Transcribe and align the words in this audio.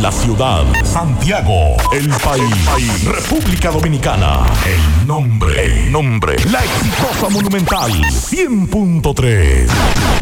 La 0.00 0.12
ciudad. 0.12 0.62
Santiago, 0.84 1.76
el 1.92 2.08
país. 2.22 3.04
República 3.04 3.72
Dominicana. 3.72 4.46
El 4.64 5.04
nombre, 5.04 5.64
el 5.64 5.90
nombre. 5.90 6.36
La 6.52 6.60
exitosa 6.62 7.28
monumental. 7.28 7.90
100.3. 7.90 9.66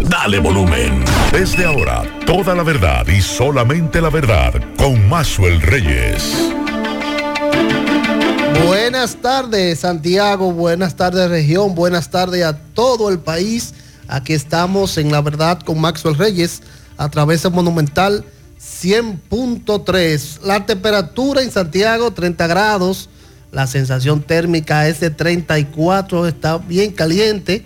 Dale 0.09 0.39
volumen. 0.39 1.05
Desde 1.33 1.67
ahora, 1.67 2.05
toda 2.25 2.55
la 2.55 2.63
verdad 2.63 3.07
y 3.09 3.21
solamente 3.21 4.01
la 4.01 4.09
verdad 4.09 4.55
con 4.79 5.07
Maxwell 5.07 5.61
Reyes. 5.61 6.33
Buenas 8.67 9.17
tardes 9.17 9.81
Santiago, 9.81 10.51
buenas 10.51 10.97
tardes 10.97 11.29
región, 11.29 11.75
buenas 11.75 12.09
tardes 12.09 12.43
a 12.43 12.57
todo 12.57 13.11
el 13.11 13.19
país. 13.19 13.75
Aquí 14.09 14.33
estamos 14.33 14.97
en 14.97 15.13
La 15.13 15.21
Verdad 15.21 15.61
con 15.61 15.79
Maxwell 15.79 16.17
Reyes 16.17 16.63
a 16.97 17.11
través 17.11 17.43
de 17.43 17.51
Monumental 17.51 18.25
100.3. 18.61 20.41
La 20.43 20.67
temperatura 20.67 21.43
en 21.43 21.51
Santiago 21.51 22.13
30 22.13 22.47
grados, 22.47 23.09
la 23.53 23.67
sensación 23.67 24.23
térmica 24.23 24.89
es 24.89 25.01
de 25.01 25.11
34, 25.11 26.27
está 26.27 26.59
bien 26.59 26.93
caliente, 26.93 27.65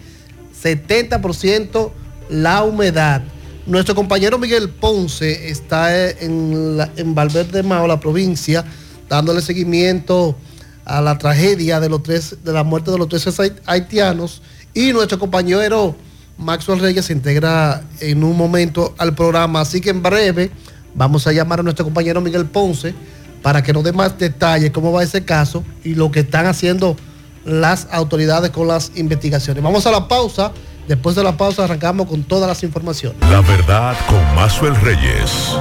70% 0.63 1.91
la 2.29 2.63
humedad. 2.63 3.23
Nuestro 3.67 3.95
compañero 3.95 4.39
Miguel 4.39 4.69
Ponce 4.69 5.49
está 5.49 6.09
en, 6.11 6.79
en 6.97 7.15
Valverde 7.15 7.63
Mao, 7.63 7.87
la 7.87 8.01
provincia, 8.01 8.65
dándole 9.09 9.43
seguimiento 9.43 10.37
a 10.85 11.01
la 11.01 11.19
tragedia 11.19 11.79
de, 11.79 11.89
los 11.89 12.03
tres, 12.03 12.37
de 12.43 12.53
la 12.53 12.65
muerte 12.65 12.91
de 12.91 12.99
los 12.99 13.09
tres 13.09 13.27
haitianos. 13.67 14.43
Y 14.75 14.93
nuestro 14.93 15.19
compañero 15.19 15.95
Maxwell 16.39 16.81
Reyes 16.81 17.07
se 17.07 17.13
integra 17.13 17.83
en 18.01 18.25
un 18.25 18.37
momento 18.37 18.95
al 18.99 19.15
programa, 19.15 19.61
así 19.61 19.81
que 19.81 19.91
en 19.91 20.03
breve 20.03 20.51
vamos 20.95 21.27
a 21.27 21.33
llamar 21.33 21.61
a 21.61 21.63
nuestro 21.63 21.85
compañero 21.85 22.21
Miguel 22.21 22.47
Ponce 22.47 22.95
para 23.43 23.63
que 23.63 23.73
nos 23.73 23.85
dé 23.85 23.93
más 23.93 24.19
detalles 24.19 24.71
cómo 24.71 24.93
va 24.93 25.03
ese 25.03 25.25
caso 25.25 25.65
y 25.85 25.95
lo 25.95 26.11
que 26.11 26.21
están 26.21 26.47
haciendo 26.47 26.97
las 27.45 27.89
autoridades 27.91 28.51
con 28.51 28.69
las 28.69 28.93
investigaciones. 28.97 29.63
Vamos 29.63 29.87
a 29.87 29.91
la 29.91 30.09
pausa. 30.09 30.53
Después 30.89 31.15
de 31.15 31.23
la 31.23 31.37
pausa 31.37 31.65
arrancamos 31.65 32.09
con 32.09 32.25
todas 32.25 32.49
las 32.49 32.63
informaciones. 32.65 33.21
La 33.31 33.41
verdad 33.43 33.97
con 34.09 34.23
Maxwell 34.35 34.75
Reyes. 34.81 35.55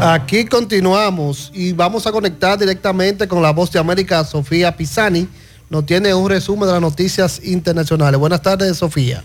Aquí 0.00 0.44
continuamos 0.44 1.50
y 1.54 1.72
vamos 1.72 2.06
a 2.06 2.12
conectar 2.12 2.58
directamente 2.58 3.26
con 3.26 3.42
la 3.42 3.52
voz 3.52 3.72
de 3.72 3.78
América, 3.78 4.22
Sofía 4.24 4.76
Pisani. 4.76 5.26
Nos 5.70 5.86
tiene 5.86 6.12
un 6.14 6.28
resumen 6.28 6.66
de 6.66 6.72
las 6.72 6.80
noticias 6.80 7.40
internacionales. 7.42 8.20
Buenas 8.20 8.42
tardes, 8.42 8.76
Sofía. 8.76 9.22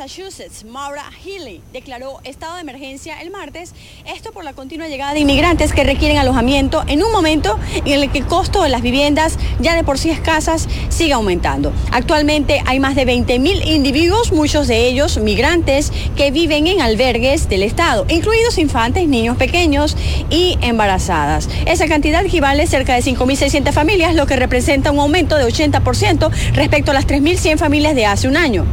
Massachusetts, 0.00 0.64
Maura 0.64 1.04
Healy, 1.22 1.60
declaró 1.74 2.20
estado 2.24 2.54
de 2.54 2.62
emergencia 2.62 3.20
el 3.20 3.30
martes, 3.30 3.74
esto 4.06 4.32
por 4.32 4.44
la 4.44 4.54
continua 4.54 4.88
llegada 4.88 5.12
de 5.12 5.20
inmigrantes 5.20 5.74
que 5.74 5.84
requieren 5.84 6.16
alojamiento 6.16 6.84
en 6.86 7.02
un 7.04 7.12
momento 7.12 7.58
en 7.74 7.86
el 7.86 8.10
que 8.10 8.20
el 8.20 8.26
costo 8.26 8.62
de 8.62 8.70
las 8.70 8.80
viviendas, 8.80 9.38
ya 9.60 9.74
de 9.74 9.84
por 9.84 9.98
sí 9.98 10.08
escasas, 10.08 10.70
sigue 10.88 11.12
aumentando. 11.12 11.74
Actualmente 11.92 12.62
hay 12.64 12.80
más 12.80 12.94
de 12.94 13.06
20.000 13.06 13.66
individuos, 13.66 14.32
muchos 14.32 14.68
de 14.68 14.86
ellos 14.86 15.18
migrantes, 15.18 15.92
que 16.16 16.30
viven 16.30 16.66
en 16.66 16.80
albergues 16.80 17.50
del 17.50 17.62
Estado, 17.62 18.06
incluidos 18.08 18.56
infantes, 18.56 19.06
niños 19.06 19.36
pequeños 19.36 19.98
y 20.30 20.56
embarazadas. 20.62 21.46
Esa 21.66 21.88
cantidad 21.88 22.24
equivale 22.24 22.62
a 22.62 22.66
cerca 22.66 22.94
de 22.94 23.02
5.600 23.02 23.70
familias, 23.74 24.14
lo 24.14 24.24
que 24.26 24.36
representa 24.36 24.92
un 24.92 24.98
aumento 24.98 25.36
de 25.36 25.44
80% 25.44 26.30
respecto 26.54 26.90
a 26.90 26.94
las 26.94 27.06
3.100 27.06 27.58
familias 27.58 27.94
de 27.94 28.06
hace 28.06 28.28
un 28.28 28.38
año. 28.38 28.64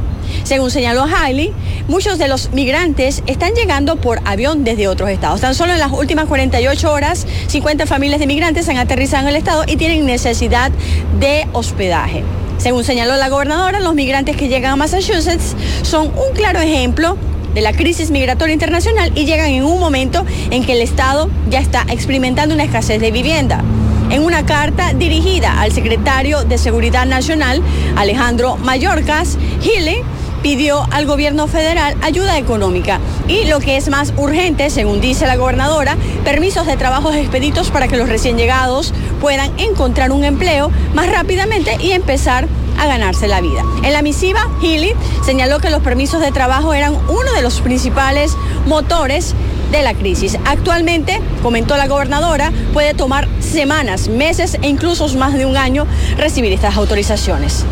Según 0.44 0.72
señaló 0.72 1.03
Hailey, 1.03 1.53
muchos 1.88 2.17
de 2.17 2.28
los 2.28 2.52
migrantes 2.52 3.23
están 3.28 3.53
llegando 3.53 3.95
por 3.95 4.20
avión 4.25 4.64
desde 4.64 4.88
otros 4.88 5.09
estados. 5.09 5.42
Tan 5.42 5.56
solo 5.56 5.73
en 5.73 5.80
las 5.80 5.92
últimas 5.92 6.25
48 6.25 6.92
horas, 6.92 7.27
50 7.48 7.86
familias 7.86 8.20
de 8.20 8.27
migrantes 8.27 8.70
han 8.70 8.77
aterrizado 8.77 9.23
en 9.23 9.30
el 9.30 9.36
estado 9.36 9.64
y 9.67 9.77
tienen 9.77 10.05
necesidad 10.05 10.71
de 11.20 11.48
hospedaje. 11.54 12.23
Según 12.58 12.83
señaló 12.83 13.16
la 13.17 13.30
gobernadora, 13.30 13.80
los 13.80 13.93
migrantes 13.93 14.36
que 14.36 14.48
llegan 14.48 14.73
a 14.73 14.76
Massachusetts 14.76 15.55
son 15.83 16.08
un 16.08 16.36
claro 16.36 16.60
ejemplo 16.60 17.17
de 17.54 17.61
la 17.61 17.73
crisis 17.73 18.11
migratoria 18.11 18.54
internacional 18.54 19.11
y 19.16 19.26
llegan 19.26 19.49
en 19.49 19.64
un 19.64 19.80
momento 19.80 20.26
en 20.52 20.66
que 20.66 20.73
el 20.73 20.82
Estado 20.82 21.30
ya 21.49 21.60
está 21.60 21.86
experimentando 21.89 22.55
una 22.55 22.64
escasez 22.64 22.99
de 22.99 23.11
vivienda. 23.11 23.64
En 24.09 24.23
una 24.23 24.45
carta 24.45 24.93
dirigida 24.93 25.59
al 25.59 25.73
secretario 25.73 26.43
de 26.45 26.57
Seguridad 26.57 27.05
Nacional, 27.05 27.61
Alejandro 27.97 28.55
Mayorkas, 28.55 29.37
Healy 29.61 29.97
pidió 30.41 30.87
al 30.91 31.05
gobierno 31.05 31.47
federal 31.47 31.97
ayuda 32.01 32.37
económica 32.37 33.01
y 33.27 33.45
lo 33.45 33.59
que 33.59 33.75
es 33.75 33.89
más 33.89 34.13
urgente, 34.15 34.69
según 34.69 35.01
dice 35.01 35.27
la 35.27 35.35
gobernadora, 35.35 35.97
permisos 36.23 36.65
de 36.65 36.77
trabajos 36.77 37.15
expeditos 37.15 37.69
para 37.69 37.89
que 37.89 37.97
los 37.97 38.07
recién 38.07 38.37
llegados 38.37 38.93
puedan 39.19 39.51
encontrar 39.59 40.13
un 40.13 40.23
empleo 40.23 40.71
más 40.93 41.11
rápidamente 41.11 41.75
y 41.81 41.91
empezar 41.91 42.47
a 42.79 42.87
ganarse 42.87 43.27
la 43.27 43.41
vida. 43.41 43.63
En 43.83 43.91
la 43.91 44.01
misiva, 44.01 44.47
Healy 44.61 44.93
señaló 45.25 45.59
que 45.59 45.69
los 45.69 45.81
permisos 45.81 46.21
de 46.21 46.31
trabajo 46.31 46.73
eran 46.73 46.95
uno 47.09 47.33
de 47.35 47.41
los 47.41 47.59
principales 47.59 48.37
motores 48.65 49.35
de 49.72 49.82
la 49.82 49.94
crisis. 49.94 50.38
Actualmente, 50.45 51.20
comentó 51.42 51.78
la 51.78 51.88
gobernadora, 51.88 52.52
puede 52.73 52.94
tomar 52.94 53.28
semanas, 53.39 54.08
meses 54.08 54.58
e 54.61 54.67
incluso 54.67 55.08
más 55.17 55.33
de 55.33 55.45
un 55.45 55.58
año 55.58 55.86
recibir 56.17 56.52
estas 56.54 56.76
autorizaciones. 56.78 57.64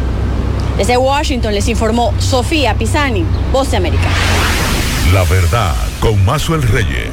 Desde 0.78 0.98
Washington 0.98 1.54
les 1.54 1.68
informó 1.70 2.14
Sofía 2.20 2.76
Pisani, 2.78 3.24
Voz 3.52 3.72
de 3.72 3.78
América. 3.78 4.10
La 5.14 5.24
verdad, 5.24 5.74
con 6.00 6.24
Mazuel 6.26 6.62
Reyes. 6.62 7.10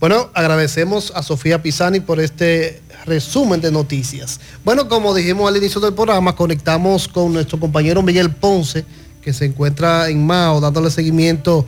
Bueno, 0.00 0.30
agradecemos 0.34 1.12
a 1.14 1.22
Sofía 1.22 1.62
Pisani 1.62 2.00
por 2.00 2.20
este 2.20 2.82
resumen 3.04 3.60
de 3.60 3.70
noticias. 3.70 4.40
Bueno, 4.64 4.88
como 4.88 5.14
dijimos 5.14 5.48
al 5.48 5.56
inicio 5.56 5.80
del 5.80 5.94
programa, 5.94 6.34
conectamos 6.34 7.08
con 7.08 7.32
nuestro 7.32 7.60
compañero 7.60 8.02
Miguel 8.02 8.30
Ponce, 8.30 8.84
que 9.22 9.32
se 9.32 9.44
encuentra 9.44 10.08
en 10.08 10.26
Mao, 10.26 10.60
dándole 10.60 10.90
seguimiento 10.90 11.66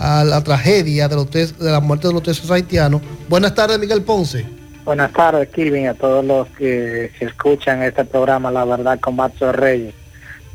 a 0.00 0.24
la 0.24 0.42
tragedia 0.42 1.08
de, 1.08 1.14
los 1.14 1.30
de 1.30 1.52
la 1.58 1.80
muerte 1.80 2.08
de 2.08 2.14
los 2.14 2.22
tres 2.22 2.50
haitianos. 2.50 3.02
Buenas 3.28 3.54
tardes, 3.54 3.78
Miguel 3.78 4.02
Ponce. 4.02 4.46
Buenas 4.84 5.12
tardes, 5.12 5.48
Kirvin, 5.50 5.88
a 5.88 5.94
todos 5.94 6.24
los 6.24 6.48
que, 6.48 7.12
escuchan 7.20 7.82
este 7.82 8.04
programa, 8.04 8.50
La 8.50 8.64
Verdad, 8.64 8.98
con 8.98 9.16
Macho 9.16 9.52
Reyes 9.52 9.94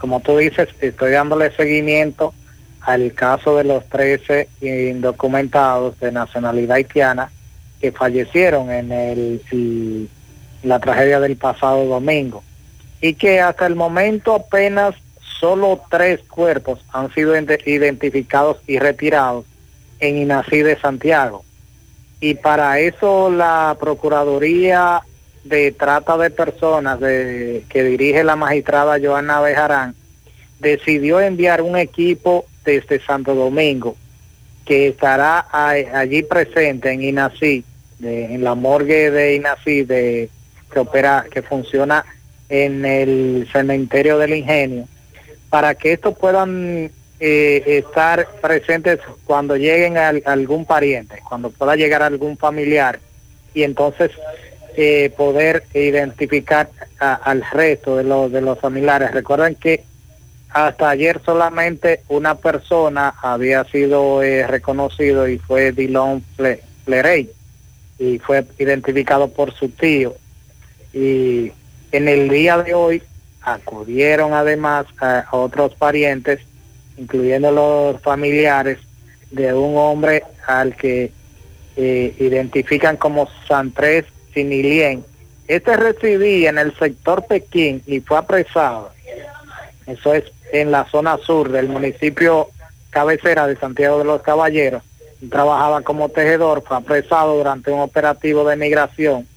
como 0.05 0.19
tú 0.19 0.37
dices, 0.37 0.69
estoy 0.81 1.13
dándole 1.13 1.51
seguimiento 1.55 2.33
al 2.81 3.13
caso 3.13 3.57
de 3.57 3.63
los 3.63 3.83
13 3.89 4.47
indocumentados 4.61 5.99
de 5.99 6.11
nacionalidad 6.11 6.75
haitiana 6.75 7.31
que 7.81 7.91
fallecieron 7.91 8.69
en 8.69 8.91
el, 8.91 10.09
la 10.61 10.79
tragedia 10.79 11.19
del 11.19 11.37
pasado 11.37 11.85
domingo 11.85 12.43
y 13.01 13.15
que 13.15 13.41
hasta 13.41 13.65
el 13.65 13.75
momento 13.75 14.35
apenas 14.35 14.93
solo 15.39 15.81
tres 15.89 16.21
cuerpos 16.27 16.79
han 16.91 17.13
sido 17.13 17.35
identificados 17.37 18.57
y 18.67 18.79
retirados 18.79 19.45
en 19.99 20.17
INACI 20.17 20.61
de 20.61 20.79
Santiago. 20.79 21.43
Y 22.19 22.35
para 22.35 22.79
eso 22.79 23.29
la 23.29 23.75
Procuraduría 23.79 25.01
de 25.43 25.71
trata 25.71 26.17
de 26.17 26.31
personas 26.31 26.99
de, 26.99 27.63
que 27.69 27.83
dirige 27.83 28.23
la 28.23 28.35
magistrada 28.35 28.99
Joana 29.01 29.41
Bejarán 29.41 29.95
decidió 30.59 31.19
enviar 31.19 31.61
un 31.61 31.77
equipo 31.77 32.45
desde 32.63 32.99
Santo 32.99 33.35
Domingo 33.35 33.95
que 34.65 34.87
estará 34.87 35.45
allí 35.51 36.23
presente 36.23 36.91
en 36.91 37.03
INACI, 37.03 37.63
en 38.01 38.43
la 38.43 38.55
morgue 38.55 39.11
de 39.11 39.35
INACI 39.35 39.83
de, 39.83 40.29
que 40.71 40.79
opera, 40.79 41.25
que 41.29 41.43
funciona 41.43 42.03
en 42.49 42.83
el 42.83 43.47
cementerio 43.51 44.17
del 44.17 44.33
ingenio, 44.33 44.87
para 45.49 45.75
que 45.75 45.93
estos 45.93 46.17
puedan 46.17 46.91
eh, 47.19 47.63
estar 47.65 48.27
presentes 48.41 48.99
cuando 49.25 49.55
lleguen 49.55 49.97
a, 49.97 50.09
algún 50.25 50.65
pariente, 50.65 51.21
cuando 51.27 51.49
pueda 51.49 51.75
llegar 51.75 52.03
algún 52.03 52.37
familiar 52.37 52.99
y 53.53 53.63
entonces 53.63 54.11
eh, 54.75 55.11
poder 55.15 55.63
identificar 55.73 56.69
al 56.99 57.43
resto 57.51 57.97
de 57.97 58.03
los, 58.03 58.31
de 58.31 58.41
los 58.41 58.59
familiares. 58.59 59.11
Recuerden 59.11 59.55
que 59.55 59.83
hasta 60.49 60.89
ayer 60.89 61.21
solamente 61.25 62.01
una 62.07 62.35
persona 62.35 63.13
había 63.21 63.63
sido 63.65 64.23
eh, 64.23 64.47
reconocido 64.47 65.27
y 65.27 65.37
fue 65.37 65.71
Dillon 65.71 66.23
Flerey 66.85 67.29
y 67.99 68.19
fue 68.19 68.45
identificado 68.57 69.29
por 69.29 69.53
su 69.53 69.69
tío. 69.69 70.15
Y 70.93 71.51
en 71.91 72.07
el 72.07 72.29
día 72.29 72.57
de 72.57 72.73
hoy 72.73 73.03
acudieron 73.45 74.33
además 74.33 74.87
a, 74.99 75.25
otros 75.31 75.73
parientes, 75.75 76.39
incluyendo 76.97 77.51
los 77.51 78.01
familiares 78.01 78.79
de 79.31 79.53
un 79.53 79.77
hombre 79.77 80.23
al 80.47 80.75
que 80.75 81.11
eh, 81.77 82.15
identifican 82.19 82.97
como 82.97 83.29
Santrés 83.47 84.05
Sinilien. 84.33 85.05
Este 85.47 85.77
residía 85.77 86.49
en 86.49 86.57
el 86.57 86.75
sector 86.75 87.25
Pekín 87.27 87.83
y 87.85 87.99
fue 87.99 88.17
apresado. 88.17 88.91
Eso 89.85 90.13
es 90.13 90.23
en 90.51 90.71
la 90.71 90.85
zona 90.85 91.17
sur 91.17 91.51
del 91.51 91.69
municipio 91.69 92.49
cabecera 92.89 93.45
de 93.45 93.55
Santiago 93.57 93.99
de 93.99 94.05
los 94.05 94.21
Caballeros. 94.21 94.81
Trabajaba 95.29 95.81
como 95.81 96.09
tejedor, 96.09 96.63
fue 96.65 96.77
apresado 96.77 97.37
durante 97.37 97.71
un 97.71 97.79
operativo 97.79 98.47
de 98.47 98.55
migración 98.55 99.27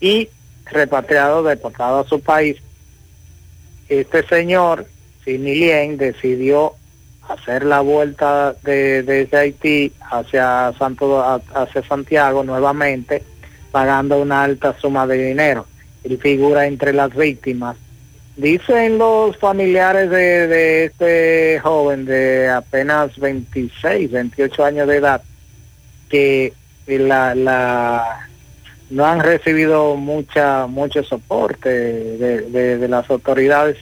y 0.00 0.28
repatriado, 0.66 1.42
deportado 1.42 2.00
a 2.00 2.08
su 2.08 2.20
país. 2.20 2.56
Este 3.88 4.26
señor, 4.26 4.86
Similien, 5.24 5.96
decidió 5.96 6.72
hacer 7.28 7.64
la 7.64 7.80
vuelta 7.80 8.54
de, 8.62 9.02
desde 9.02 9.36
Haití 9.36 9.92
hacia, 10.10 10.72
Santo, 10.78 11.22
hacia 11.54 11.82
Santiago 11.82 12.44
nuevamente, 12.44 13.22
pagando 13.70 14.20
una 14.20 14.42
alta 14.44 14.76
suma 14.78 15.06
de 15.06 15.28
dinero. 15.28 15.66
Él 16.02 16.18
figura 16.18 16.66
entre 16.66 16.92
las 16.92 17.14
víctimas. 17.14 17.76
Dicen 18.36 18.98
los 18.98 19.36
familiares 19.36 20.10
de, 20.10 20.48
de 20.48 20.84
este 20.86 21.60
joven 21.62 22.04
de 22.04 22.48
apenas 22.50 23.16
26, 23.18 24.10
28 24.10 24.64
años 24.64 24.88
de 24.88 24.96
edad, 24.96 25.22
que 26.08 26.52
la, 26.86 27.34
la 27.34 28.28
no 28.94 29.04
han 29.04 29.20
recibido 29.20 29.96
mucha 29.96 30.68
mucho 30.68 31.02
soporte 31.02 31.68
de, 31.68 32.88
las 32.88 33.10
autoridades 33.10 33.76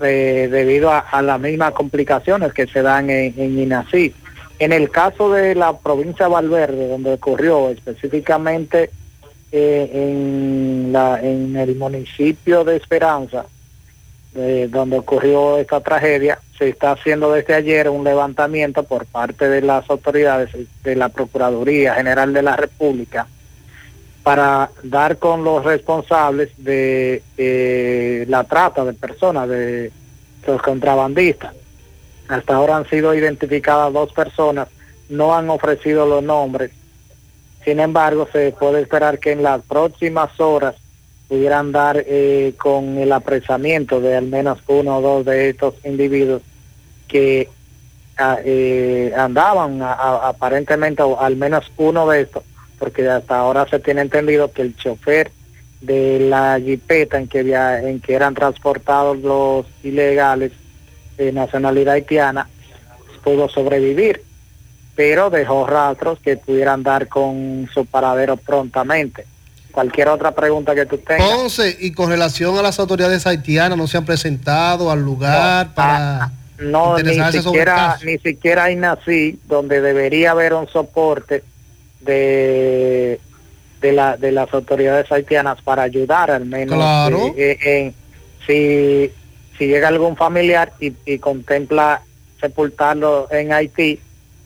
eh, 0.00 0.48
debido 0.50 0.90
a, 0.90 1.20
las 1.20 1.38
mismas 1.38 1.72
complicaciones 1.72 2.54
que 2.54 2.66
se 2.66 2.80
dan 2.80 3.10
en, 3.10 3.34
en 3.36 3.58
INACI. 3.58 4.14
En 4.58 4.72
el 4.72 4.90
caso 4.90 5.30
de 5.30 5.54
la 5.54 5.76
provincia 5.76 6.24
de 6.24 6.32
Valverde, 6.32 6.88
donde 6.88 7.12
ocurrió 7.12 7.68
específicamente 7.68 8.90
eh, 9.52 9.90
en, 9.92 10.90
la, 10.90 11.20
en 11.20 11.54
el 11.56 11.76
municipio 11.76 12.64
de 12.64 12.76
Esperanza, 12.76 13.44
eh, 14.34 14.68
donde 14.70 14.98
ocurrió 14.98 15.58
esta 15.58 15.80
tragedia, 15.80 16.38
se 16.56 16.70
está 16.70 16.92
haciendo 16.92 17.30
desde 17.30 17.54
ayer 17.54 17.90
un 17.90 18.04
levantamiento 18.04 18.84
por 18.84 19.04
parte 19.04 19.48
de 19.50 19.60
las 19.60 19.88
autoridades 19.90 20.48
de 20.82 20.96
la 20.96 21.10
Procuraduría 21.10 21.94
General 21.94 22.32
de 22.32 22.42
la 22.42 22.56
República 22.56 23.26
para 24.24 24.70
dar 24.82 25.18
con 25.18 25.44
los 25.44 25.62
responsables 25.62 26.50
de 26.56 27.22
eh, 27.36 28.24
la 28.26 28.42
trata 28.44 28.82
de 28.84 28.94
personas, 28.94 29.48
de 29.50 29.92
los 30.46 30.62
contrabandistas. 30.62 31.54
Hasta 32.28 32.56
ahora 32.56 32.78
han 32.78 32.88
sido 32.88 33.14
identificadas 33.14 33.92
dos 33.92 34.12
personas, 34.14 34.68
no 35.10 35.36
han 35.36 35.50
ofrecido 35.50 36.06
los 36.06 36.22
nombres. 36.22 36.70
Sin 37.66 37.80
embargo, 37.80 38.26
se 38.32 38.52
puede 38.52 38.80
esperar 38.80 39.18
que 39.18 39.32
en 39.32 39.42
las 39.42 39.60
próximas 39.60 40.40
horas 40.40 40.74
pudieran 41.28 41.70
dar 41.70 42.02
eh, 42.06 42.54
con 42.56 42.96
el 42.96 43.12
apresamiento 43.12 44.00
de 44.00 44.16
al 44.16 44.26
menos 44.26 44.58
uno 44.66 44.98
o 44.98 45.02
dos 45.02 45.26
de 45.26 45.50
estos 45.50 45.74
individuos 45.84 46.40
que 47.08 47.50
ah, 48.16 48.38
eh, 48.42 49.12
andaban 49.14 49.80
aparentemente, 49.82 51.02
o 51.02 51.20
al 51.20 51.36
menos 51.36 51.70
uno 51.76 52.08
de 52.08 52.22
estos, 52.22 52.42
porque 52.84 53.08
hasta 53.08 53.38
ahora 53.38 53.66
se 53.66 53.80
tiene 53.80 54.02
entendido 54.02 54.52
que 54.52 54.60
el 54.60 54.76
chofer 54.76 55.30
de 55.80 56.20
la 56.20 56.60
jipeta 56.60 57.16
en 57.16 57.28
que, 57.28 57.40
en 57.40 57.98
que 57.98 58.12
eran 58.12 58.34
transportados 58.34 59.16
los 59.20 59.64
ilegales 59.82 60.52
de 61.16 61.32
nacionalidad 61.32 61.94
haitiana 61.94 62.46
pudo 63.22 63.48
sobrevivir, 63.48 64.22
pero 64.94 65.30
dejó 65.30 65.66
rastros 65.66 66.18
que 66.18 66.36
pudieran 66.36 66.82
dar 66.82 67.08
con 67.08 67.70
su 67.72 67.86
paradero 67.86 68.36
prontamente. 68.36 69.24
Cualquier 69.72 70.08
otra 70.08 70.32
pregunta 70.32 70.74
que 70.74 70.84
tú 70.84 70.98
tengas. 70.98 71.30
Entonces, 71.30 71.78
y 71.80 71.92
con 71.92 72.10
relación 72.10 72.58
a 72.58 72.60
las 72.60 72.78
autoridades 72.78 73.26
haitianas, 73.26 73.78
¿no 73.78 73.86
se 73.86 73.96
han 73.96 74.04
presentado 74.04 74.90
al 74.90 75.02
lugar 75.02 75.72
para... 75.72 76.24
Ah, 76.24 76.32
no, 76.58 76.98
ni 76.98 77.14
siquiera, 77.32 77.98
ni 78.04 78.18
siquiera 78.18 78.64
hay 78.64 78.76
nací 78.76 79.40
donde 79.46 79.80
debería 79.80 80.32
haber 80.32 80.52
un 80.52 80.68
soporte 80.68 81.42
de, 82.04 83.20
de, 83.80 83.92
la, 83.92 84.16
de 84.16 84.32
las 84.32 84.52
autoridades 84.52 85.10
haitianas 85.10 85.60
para 85.62 85.82
ayudar 85.82 86.30
al 86.30 86.44
menos 86.44 86.76
claro. 86.76 87.34
Eh, 87.36 87.58
eh, 87.64 87.92
si, 88.46 89.10
si 89.58 89.66
llega 89.66 89.88
algún 89.88 90.16
familiar 90.16 90.72
y, 90.80 91.18
contempla 91.18 92.02
sepultarlo 92.40 93.28
en 93.30 93.52
Haití, 93.52 94.00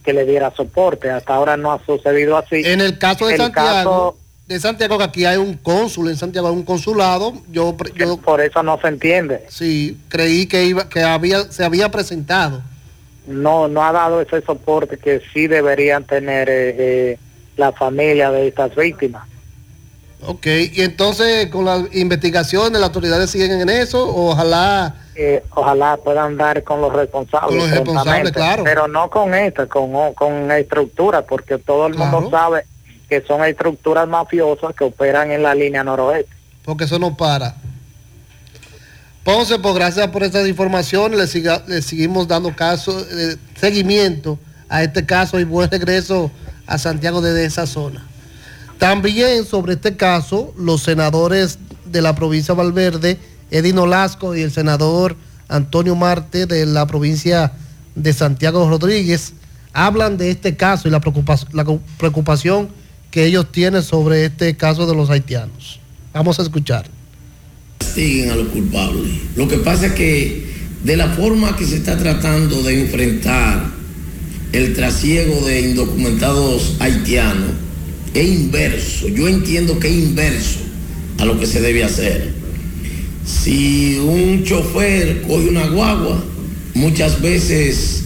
que 0.05 0.13
le 0.13 0.25
diera 0.25 0.53
soporte. 0.55 1.11
Hasta 1.11 1.35
ahora 1.35 1.57
no 1.57 1.73
ha 1.73 1.85
sucedido 1.85 2.37
así. 2.37 2.63
En 2.65 2.81
el 2.81 2.99
caso 2.99 3.27
de 3.27 3.37
Santiago, 3.37 4.17
de 4.49 4.59
Santiago, 4.59 4.97
que 4.97 5.05
aquí 5.05 5.25
hay 5.27 5.37
un 5.37 5.59
cónsul, 5.59 6.09
en 6.09 6.17
Santiago 6.17 6.49
hay 6.49 6.55
un 6.55 6.63
consulado, 6.63 7.35
yo, 7.51 7.77
yo 7.95 8.17
por 8.17 8.41
eso 8.41 8.63
no 8.63 8.81
se 8.81 8.89
entiende. 8.89 9.45
Sí, 9.49 9.99
creí 10.09 10.47
que 10.47 10.65
iba, 10.65 10.89
que 10.89 11.03
había, 11.03 11.53
se 11.53 11.65
había 11.65 11.91
presentado. 11.91 12.63
No, 13.27 13.69
no 13.69 13.85
ha 13.85 13.93
dado 13.93 14.23
ese 14.23 14.41
soporte 14.41 14.97
que 14.97 15.21
sí 15.35 15.49
deberían 15.49 16.05
tener 16.05 16.49
eh, 16.51 17.19
la 17.59 17.73
familia 17.73 18.31
de 18.31 18.49
estas 18.49 18.75
víctimas. 18.75 19.27
Ok, 20.27 20.47
y 20.47 20.81
entonces 20.81 21.47
con 21.49 21.65
las 21.65 21.95
investigaciones, 21.95 22.73
las 22.73 22.89
autoridades 22.89 23.31
siguen 23.31 23.61
en 23.61 23.69
eso, 23.69 24.09
ojalá... 24.09 24.95
Eh, 25.15 25.43
ojalá 25.51 25.97
puedan 25.97 26.37
dar 26.37 26.63
con 26.63 26.81
los 26.81 26.93
responsables. 26.93 27.49
Con 27.49 27.59
los 27.59 27.71
responsables, 27.71 28.33
claro. 28.33 28.65
Pero 28.65 28.89
no 28.89 29.11
con 29.11 29.35
esta, 29.35 29.67
con, 29.67 30.15
con 30.15 30.51
estructuras, 30.53 31.25
porque 31.29 31.59
todo 31.59 31.89
el 31.89 31.95
mundo 31.95 32.29
sabe 32.31 32.65
que 33.09 33.21
son 33.23 33.45
estructuras 33.45 34.09
mafiosas 34.09 34.75
que 34.75 34.85
operan 34.85 35.33
en 35.33 35.43
la 35.43 35.55
línea 35.55 35.83
noroeste. 35.83 36.33
Porque 36.65 36.85
eso 36.85 36.99
no 36.99 37.17
para. 37.17 37.57
Ponce, 39.25 39.59
pues 39.59 39.75
gracias 39.75 40.07
por 40.09 40.23
estas 40.23 40.47
informaciones, 40.47 41.19
le, 41.19 41.27
siga, 41.27 41.63
le 41.67 41.83
seguimos 41.83 42.29
dando 42.29 42.55
caso, 42.55 42.99
eh, 43.01 43.37
seguimiento 43.61 44.39
a 44.69 44.83
este 44.83 45.05
caso 45.05 45.39
y 45.41 45.45
buen 45.45 45.71
regreso 45.71 46.31
a 46.69 46.79
Santiago 46.79 47.21
desde 47.21 47.47
esa 47.47 47.67
zona. 47.67 48.07
También 48.79 49.45
sobre 49.45 49.73
este 49.75 49.97
caso, 49.97 50.55
los 50.57 50.83
senadores 50.83 51.59
de 51.87 52.01
la 52.01 52.15
provincia 52.15 52.55
de 52.55 52.59
Valverde, 52.59 53.19
Edino 53.51 53.87
Lasco 53.87 54.37
y 54.37 54.43
el 54.43 54.53
senador 54.53 55.17
Antonio 55.49 55.97
Marte 55.97 56.47
de 56.47 56.67
la 56.67 56.87
provincia 56.87 57.53
de 57.97 58.13
Santiago 58.13 58.69
Rodríguez, 58.69 59.33
hablan 59.73 60.17
de 60.17 60.31
este 60.31 60.57
caso 60.57 60.87
y 60.87 60.91
la 60.91 61.01
preocupación, 61.01 61.51
la 61.55 61.65
preocupación 61.97 62.69
que 63.11 63.25
ellos 63.25 63.51
tienen 63.51 63.83
sobre 63.83 64.27
este 64.27 64.57
caso 64.57 64.87
de 64.87 64.95
los 64.95 65.11
haitianos. 65.11 65.81
Vamos 66.13 66.39
a 66.39 66.43
escuchar. 66.43 66.87
Siguen 67.81 68.31
a 68.31 68.37
los 68.37 68.49
culpables. 68.49 69.09
Lo 69.35 69.49
que 69.49 69.57
pasa 69.57 69.87
es 69.87 69.93
que 69.95 70.49
de 70.85 70.97
la 70.97 71.09
forma 71.09 71.57
que 71.57 71.65
se 71.65 71.77
está 71.77 71.97
tratando 71.97 72.63
de 72.63 72.83
enfrentar 72.83 73.78
el 74.53 74.75
trasiego 74.75 75.47
de 75.47 75.61
indocumentados 75.61 76.77
haitianos 76.81 77.51
es 78.15 78.29
inverso. 78.29 79.09
Yo 79.09 79.29
entiendo 79.29 79.79
que 79.79 79.89
es 79.89 79.95
inverso 79.95 80.61
a 81.19 81.25
lo 81.25 81.39
que 81.39 81.47
se 81.47 81.61
debe 81.61 81.85
hacer. 81.85 82.33
Si 83.25 83.99
un 83.99 84.45
chofer 84.45 85.23
coge 85.23 85.49
una 85.49 85.67
guagua, 85.69 86.25
muchas 86.75 87.21
veces 87.21 88.05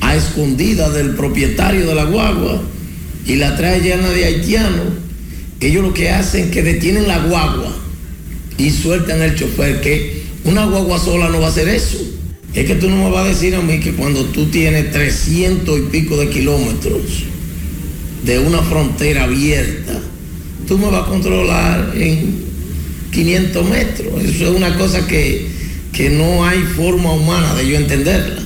a 0.00 0.16
escondida 0.16 0.88
del 0.90 1.10
propietario 1.10 1.86
de 1.86 1.94
la 1.94 2.04
guagua 2.04 2.62
y 3.26 3.36
la 3.36 3.56
trae 3.56 3.80
llena 3.80 4.08
de 4.10 4.24
haitianos, 4.24 4.86
ellos 5.60 5.82
lo 5.82 5.92
que 5.92 6.10
hacen 6.10 6.44
es 6.44 6.50
que 6.50 6.62
detienen 6.62 7.08
la 7.08 7.18
guagua 7.18 7.74
y 8.56 8.70
sueltan 8.70 9.20
el 9.20 9.34
chofer, 9.34 9.80
que 9.80 10.22
una 10.44 10.64
guagua 10.64 10.98
sola 10.98 11.28
no 11.28 11.40
va 11.40 11.46
a 11.46 11.50
hacer 11.50 11.68
eso. 11.68 11.98
Es 12.56 12.64
que 12.64 12.74
tú 12.76 12.88
no 12.88 12.96
me 12.96 13.10
vas 13.10 13.26
a 13.26 13.28
decir 13.28 13.54
a 13.54 13.60
mí 13.60 13.78
que 13.80 13.92
cuando 13.92 14.24
tú 14.24 14.46
tienes 14.46 14.90
300 14.90 15.78
y 15.78 15.82
pico 15.82 16.16
de 16.16 16.30
kilómetros 16.30 17.24
de 18.24 18.38
una 18.38 18.62
frontera 18.62 19.24
abierta, 19.24 20.00
tú 20.66 20.78
me 20.78 20.90
vas 20.90 21.02
a 21.02 21.06
controlar 21.06 21.92
en 21.94 22.46
500 23.12 23.68
metros. 23.68 24.24
Eso 24.24 24.44
es 24.46 24.56
una 24.56 24.74
cosa 24.78 25.06
que, 25.06 25.46
que 25.92 26.08
no 26.08 26.46
hay 26.46 26.62
forma 26.62 27.12
humana 27.12 27.54
de 27.56 27.68
yo 27.68 27.76
entenderla. 27.76 28.42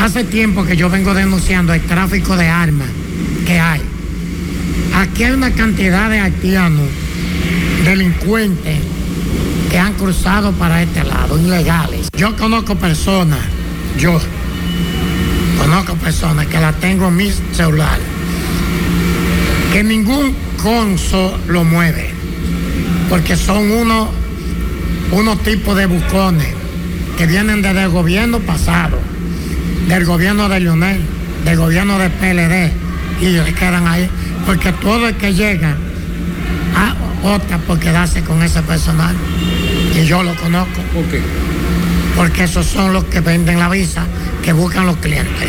Hace 0.00 0.24
tiempo 0.24 0.64
que 0.64 0.76
yo 0.76 0.90
vengo 0.90 1.14
denunciando 1.14 1.72
el 1.72 1.82
tráfico 1.82 2.36
de 2.36 2.48
armas 2.48 2.88
que 3.46 3.60
hay. 3.60 3.80
Aquí 4.96 5.22
hay 5.22 5.32
una 5.32 5.52
cantidad 5.52 6.10
de 6.10 6.18
haitianos, 6.18 6.88
delincuentes, 7.84 8.78
que 9.74 9.80
han 9.80 9.94
cruzado 9.94 10.52
para 10.52 10.84
este 10.84 11.02
lado, 11.02 11.36
ilegales. 11.36 12.06
Yo 12.16 12.36
conozco 12.36 12.76
personas, 12.76 13.40
yo 13.98 14.16
conozco 15.58 15.96
personas 15.96 16.46
que 16.46 16.60
la 16.60 16.72
tengo 16.74 17.08
en 17.08 17.16
mi 17.16 17.28
celular, 17.52 17.98
que 19.72 19.82
ningún 19.82 20.32
conso 20.62 21.36
lo 21.48 21.64
mueve, 21.64 22.14
porque 23.10 23.36
son 23.36 23.68
unos 23.72 24.10
unos 25.10 25.42
tipos 25.42 25.76
de 25.76 25.86
bucones 25.86 26.54
que 27.18 27.26
vienen 27.26 27.60
desde 27.60 27.82
el 27.82 27.88
gobierno 27.88 28.38
pasado, 28.38 29.00
del 29.88 30.04
gobierno 30.04 30.48
de 30.48 30.60
Lionel, 30.60 31.00
del 31.44 31.56
gobierno 31.56 31.98
de 31.98 32.10
PLD, 32.10 32.70
y 33.20 33.52
quedan 33.54 33.88
ahí, 33.88 34.08
porque 34.46 34.70
todo 34.70 35.08
el 35.08 35.16
que 35.16 35.34
llega 35.34 35.76
a, 36.76 36.94
opta 37.24 37.58
por 37.58 37.80
quedarse 37.80 38.22
con 38.22 38.40
ese 38.40 38.62
personal 38.62 39.16
y 39.94 40.04
yo 40.06 40.22
lo 40.22 40.34
conozco. 40.36 40.80
¿Por 40.92 41.04
qué? 41.04 41.22
Porque 42.16 42.44
esos 42.44 42.66
son 42.66 42.92
los 42.92 43.04
que 43.04 43.20
venden 43.20 43.58
la 43.58 43.68
visa 43.68 44.06
que 44.42 44.52
buscan 44.52 44.86
los 44.86 44.96
clientes. 44.96 45.48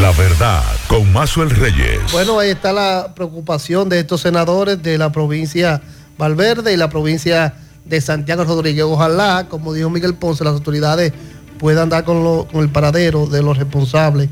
La 0.00 0.12
verdad, 0.12 0.62
con 0.88 1.10
Mazuel 1.12 1.50
Reyes. 1.50 2.00
Bueno, 2.12 2.38
ahí 2.38 2.50
está 2.50 2.72
la 2.72 3.14
preocupación 3.14 3.88
de 3.88 4.00
estos 4.00 4.20
senadores 4.20 4.82
de 4.82 4.98
la 4.98 5.10
provincia 5.10 5.80
Valverde 6.18 6.72
y 6.72 6.76
la 6.76 6.90
provincia 6.90 7.54
de 7.84 8.00
Santiago 8.00 8.44
Rodríguez. 8.44 8.84
Ojalá, 8.84 9.46
como 9.48 9.72
dijo 9.72 9.88
Miguel 9.88 10.14
Ponce, 10.14 10.44
las 10.44 10.54
autoridades 10.54 11.12
puedan 11.58 11.88
dar 11.88 12.04
con, 12.04 12.44
con 12.44 12.60
el 12.60 12.68
paradero 12.68 13.26
de 13.26 13.42
los 13.42 13.56
responsables 13.56 14.28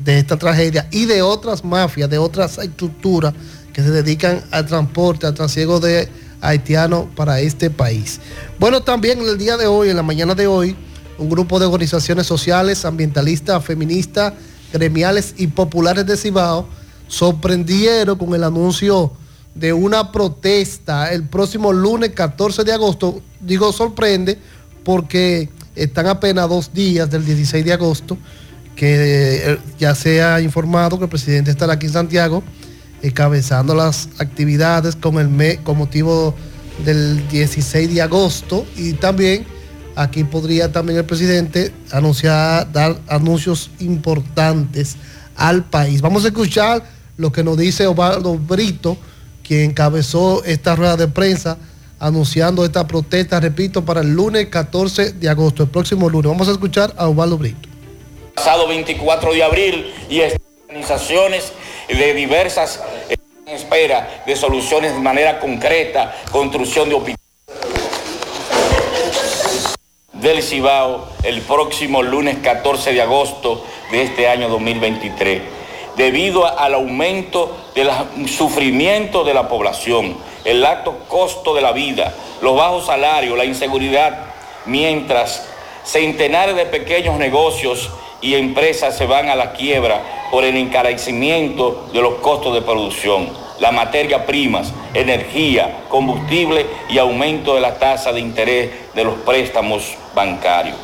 de 0.00 0.18
esta 0.18 0.36
tragedia 0.36 0.88
y 0.90 1.06
de 1.06 1.22
otras 1.22 1.64
mafias, 1.64 2.10
de 2.10 2.18
otras 2.18 2.58
estructuras 2.58 3.34
que 3.72 3.82
se 3.82 3.90
dedican 3.90 4.42
al 4.50 4.66
transporte, 4.66 5.26
al 5.26 5.34
trasiego 5.34 5.80
de 5.80 6.08
haitianos 6.44 7.06
para 7.16 7.40
este 7.40 7.70
país. 7.70 8.20
Bueno, 8.58 8.82
también 8.82 9.20
en 9.20 9.28
el 9.28 9.38
día 9.38 9.56
de 9.56 9.66
hoy, 9.66 9.90
en 9.90 9.96
la 9.96 10.02
mañana 10.02 10.34
de 10.34 10.46
hoy, 10.46 10.76
un 11.18 11.28
grupo 11.28 11.58
de 11.58 11.66
organizaciones 11.66 12.26
sociales, 12.26 12.84
ambientalistas, 12.84 13.64
feministas, 13.64 14.32
gremiales 14.72 15.34
y 15.36 15.46
populares 15.46 16.06
de 16.06 16.16
Cibao 16.16 16.68
sorprendieron 17.06 18.18
con 18.18 18.34
el 18.34 18.44
anuncio 18.44 19.12
de 19.54 19.72
una 19.72 20.10
protesta 20.10 21.12
el 21.12 21.28
próximo 21.28 21.72
lunes 21.72 22.10
14 22.10 22.64
de 22.64 22.72
agosto. 22.72 23.22
Digo 23.40 23.72
sorprende 23.72 24.38
porque 24.82 25.48
están 25.76 26.06
apenas 26.06 26.48
dos 26.48 26.72
días 26.72 27.08
del 27.10 27.24
16 27.24 27.64
de 27.64 27.72
agosto 27.72 28.18
que 28.74 29.52
eh, 29.52 29.58
ya 29.78 29.94
se 29.94 30.22
ha 30.22 30.40
informado 30.40 30.98
que 30.98 31.04
el 31.04 31.10
presidente 31.10 31.52
estará 31.52 31.74
aquí 31.74 31.86
en 31.86 31.92
Santiago 31.92 32.42
encabezando 33.04 33.74
las 33.74 34.08
actividades 34.18 34.96
con, 34.96 35.18
el 35.18 35.62
con 35.62 35.76
motivo 35.76 36.34
del 36.84 37.28
16 37.28 37.94
de 37.94 38.00
agosto 38.00 38.64
y 38.76 38.94
también 38.94 39.44
aquí 39.94 40.24
podría 40.24 40.72
también 40.72 40.98
el 40.98 41.04
presidente 41.04 41.70
anunciar, 41.92 42.72
dar 42.72 42.96
anuncios 43.06 43.70
importantes 43.78 44.96
al 45.36 45.64
país. 45.64 46.00
Vamos 46.00 46.24
a 46.24 46.28
escuchar 46.28 46.82
lo 47.18 47.30
que 47.30 47.44
nos 47.44 47.58
dice 47.58 47.86
Osvaldo 47.86 48.38
Brito, 48.38 48.96
quien 49.46 49.70
encabezó 49.70 50.42
esta 50.44 50.74
rueda 50.74 50.96
de 50.96 51.08
prensa 51.08 51.58
anunciando 52.00 52.64
esta 52.64 52.86
protesta, 52.86 53.38
repito, 53.38 53.84
para 53.84 54.00
el 54.00 54.14
lunes 54.14 54.46
14 54.46 55.12
de 55.12 55.28
agosto, 55.28 55.62
el 55.62 55.68
próximo 55.68 56.08
lunes. 56.08 56.30
Vamos 56.30 56.48
a 56.48 56.52
escuchar 56.52 56.92
a 56.96 57.06
Osvaldo 57.06 57.36
Brito. 57.36 57.68
Pasado 58.34 58.66
24 58.66 59.32
de 59.32 59.44
abril 59.44 59.92
y 60.08 60.20
organizaciones 60.68 61.52
de 61.88 62.14
diversas 62.14 62.82
en 63.08 63.18
espera 63.54 64.22
de 64.26 64.36
soluciones 64.36 64.94
de 64.94 65.00
manera 65.00 65.38
concreta, 65.38 66.14
construcción 66.30 66.88
de 66.88 66.94
opiniones 66.94 67.24
del 70.24 70.42
Cibao 70.42 71.06
el 71.22 71.42
próximo 71.42 72.02
lunes 72.02 72.38
14 72.42 72.94
de 72.94 73.02
agosto 73.02 73.62
de 73.92 74.02
este 74.02 74.26
año 74.26 74.48
2023, 74.48 75.42
debido 75.96 76.46
al 76.46 76.72
aumento 76.72 77.54
del 77.74 77.90
sufrimiento 78.26 79.22
de 79.24 79.34
la 79.34 79.48
población, 79.48 80.16
el 80.46 80.64
alto 80.64 81.00
costo 81.08 81.54
de 81.54 81.60
la 81.60 81.72
vida, 81.72 82.14
los 82.40 82.56
bajos 82.56 82.86
salarios, 82.86 83.36
la 83.36 83.44
inseguridad, 83.44 84.26
mientras 84.64 85.46
centenares 85.84 86.56
de 86.56 86.64
pequeños 86.64 87.18
negocios 87.18 87.90
y 88.20 88.34
empresas 88.34 88.96
se 88.96 89.06
van 89.06 89.28
a 89.28 89.36
la 89.36 89.52
quiebra 89.52 90.00
por 90.30 90.44
el 90.44 90.56
encarecimiento 90.56 91.88
de 91.92 92.00
los 92.00 92.14
costos 92.16 92.54
de 92.54 92.62
producción, 92.62 93.28
las 93.60 93.72
materias 93.72 94.22
primas, 94.22 94.72
energía, 94.94 95.84
combustible 95.88 96.66
y 96.88 96.98
aumento 96.98 97.54
de 97.54 97.60
la 97.60 97.78
tasa 97.78 98.12
de 98.12 98.20
interés 98.20 98.70
de 98.94 99.04
los 99.04 99.14
préstamos 99.20 99.94
bancarios. 100.14 100.76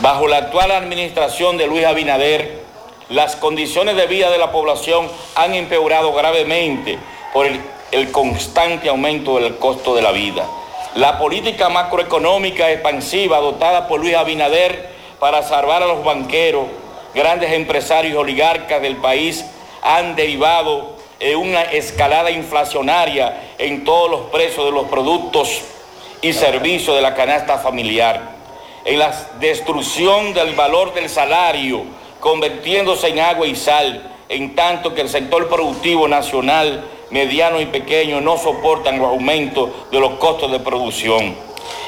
Bajo 0.00 0.26
la 0.26 0.38
actual 0.38 0.70
administración 0.70 1.56
de 1.56 1.66
Luis 1.66 1.84
Abinader, 1.84 2.64
las 3.10 3.36
condiciones 3.36 3.96
de 3.96 4.06
vida 4.06 4.30
de 4.30 4.38
la 4.38 4.50
población 4.50 5.08
han 5.34 5.54
empeorado 5.54 6.12
gravemente 6.12 6.98
por 7.32 7.46
el, 7.46 7.60
el 7.92 8.10
constante 8.10 8.88
aumento 8.88 9.38
del 9.38 9.56
costo 9.56 9.94
de 9.94 10.02
la 10.02 10.12
vida. 10.12 10.46
La 10.94 11.18
política 11.18 11.68
macroeconómica 11.68 12.70
expansiva 12.70 13.36
adoptada 13.36 13.88
por 13.88 14.00
Luis 14.00 14.14
Abinader 14.14 14.93
para 15.24 15.42
salvar 15.42 15.82
a 15.82 15.86
los 15.86 16.04
banqueros, 16.04 16.66
grandes 17.14 17.50
empresarios 17.54 18.12
y 18.12 18.16
oligarcas 18.18 18.82
del 18.82 18.98
país 18.98 19.42
han 19.80 20.16
derivado 20.16 20.98
en 21.18 21.38
una 21.38 21.62
escalada 21.62 22.30
inflacionaria 22.30 23.54
en 23.56 23.84
todos 23.84 24.10
los 24.10 24.20
precios 24.28 24.66
de 24.66 24.72
los 24.72 24.86
productos 24.88 25.62
y 26.20 26.34
servicios 26.34 26.94
de 26.94 27.00
la 27.00 27.14
canasta 27.14 27.56
familiar, 27.56 28.32
en 28.84 28.98
la 28.98 29.14
destrucción 29.40 30.34
del 30.34 30.52
valor 30.52 30.92
del 30.92 31.08
salario, 31.08 31.84
convirtiéndose 32.20 33.08
en 33.08 33.20
agua 33.20 33.46
y 33.46 33.56
sal, 33.56 34.02
en 34.28 34.54
tanto 34.54 34.92
que 34.92 35.00
el 35.00 35.08
sector 35.08 35.48
productivo 35.48 36.06
nacional, 36.06 36.84
mediano 37.08 37.62
y 37.62 37.64
pequeño 37.64 38.20
no 38.20 38.36
soportan 38.36 38.98
los 38.98 39.08
aumentos 39.08 39.70
de 39.90 40.00
los 40.00 40.16
costos 40.16 40.52
de 40.52 40.60
producción. 40.60 41.34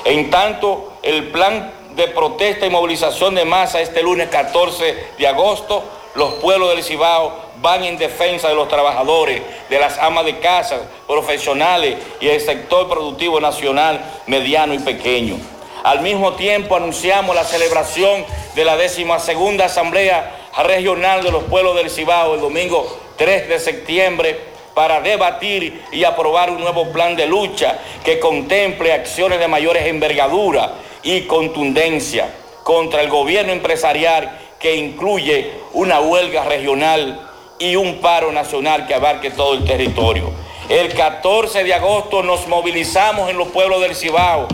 En 0.07 0.31
tanto, 0.31 0.95
el 1.03 1.25
plan 1.25 1.76
de 1.97 2.09
protesta 2.09 2.67
y 2.67 2.71
movilización 2.71 3.35
de 3.35 3.47
masa 3.47 3.81
este 3.81 4.03
lunes 4.03 4.29
14 4.29 5.13
de 5.19 5.27
agosto, 5.27 5.83
los 6.15 6.35
pueblos 6.35 6.71
del 6.71 6.85
Cibao 6.85 7.35
van 7.61 7.85
en 7.85 7.97
defensa 7.97 8.49
de 8.49 8.55
los 8.55 8.69
trabajadores, 8.69 9.43
de 9.69 9.79
las 9.79 9.99
amas 9.99 10.27
de 10.27 10.39
casa, 10.39 10.79
profesionales 11.07 11.97
y 12.21 12.29
el 12.29 12.41
sector 12.41 12.89
productivo 12.89 13.41
nacional, 13.41 14.01
mediano 14.27 14.75
y 14.75 14.79
pequeño. 14.79 15.39
Al 15.85 16.01
mismo 16.01 16.35
tiempo 16.35 16.77
anunciamos 16.77 17.35
la 17.35 17.45
celebración 17.45 18.25
de 18.55 18.65
la 18.65 18.77
segunda 19.19 19.67
Asamblea 19.67 20.49
Regional 20.65 21.23
de 21.23 21.31
los 21.31 21.45
Pueblos 21.45 21.77
del 21.77 21.91
Cibao 21.91 22.35
el 22.35 22.41
domingo 22.41 22.87
3 23.17 23.49
de 23.49 23.59
septiembre 23.59 24.56
para 24.77 25.01
debatir 25.01 25.83
y 25.91 26.05
aprobar 26.05 26.51
un 26.51 26.61
nuevo 26.61 26.93
plan 26.93 27.17
de 27.17 27.27
lucha 27.27 27.79
que 28.05 28.21
contemple 28.21 28.93
acciones 28.93 29.39
de 29.39 29.49
mayores 29.49 29.87
envergadura 29.87 30.75
y 31.03 31.23
contundencia 31.23 32.29
contra 32.63 33.01
el 33.01 33.09
gobierno 33.09 33.55
empresarial 33.55 34.39
que 34.61 34.77
incluye 34.77 35.51
una 35.73 36.01
huelga 36.01 36.45
regional 36.45 37.27
y 37.59 37.75
un 37.77 38.03
paro 38.03 38.33
nacional 38.33 38.87
que 38.87 38.93
abarque 38.93 39.31
todo 39.31 39.55
el 39.55 39.65
territorio. 39.65 40.31
El 40.69 40.93
14 40.93 41.65
de 41.65 41.73
agosto 41.73 42.23
nos 42.23 42.47
movilizamos 42.47 43.31
en 43.31 43.39
los 43.39 43.49
pueblos 43.49 43.81
del 43.81 43.97
Cibao 43.97 44.47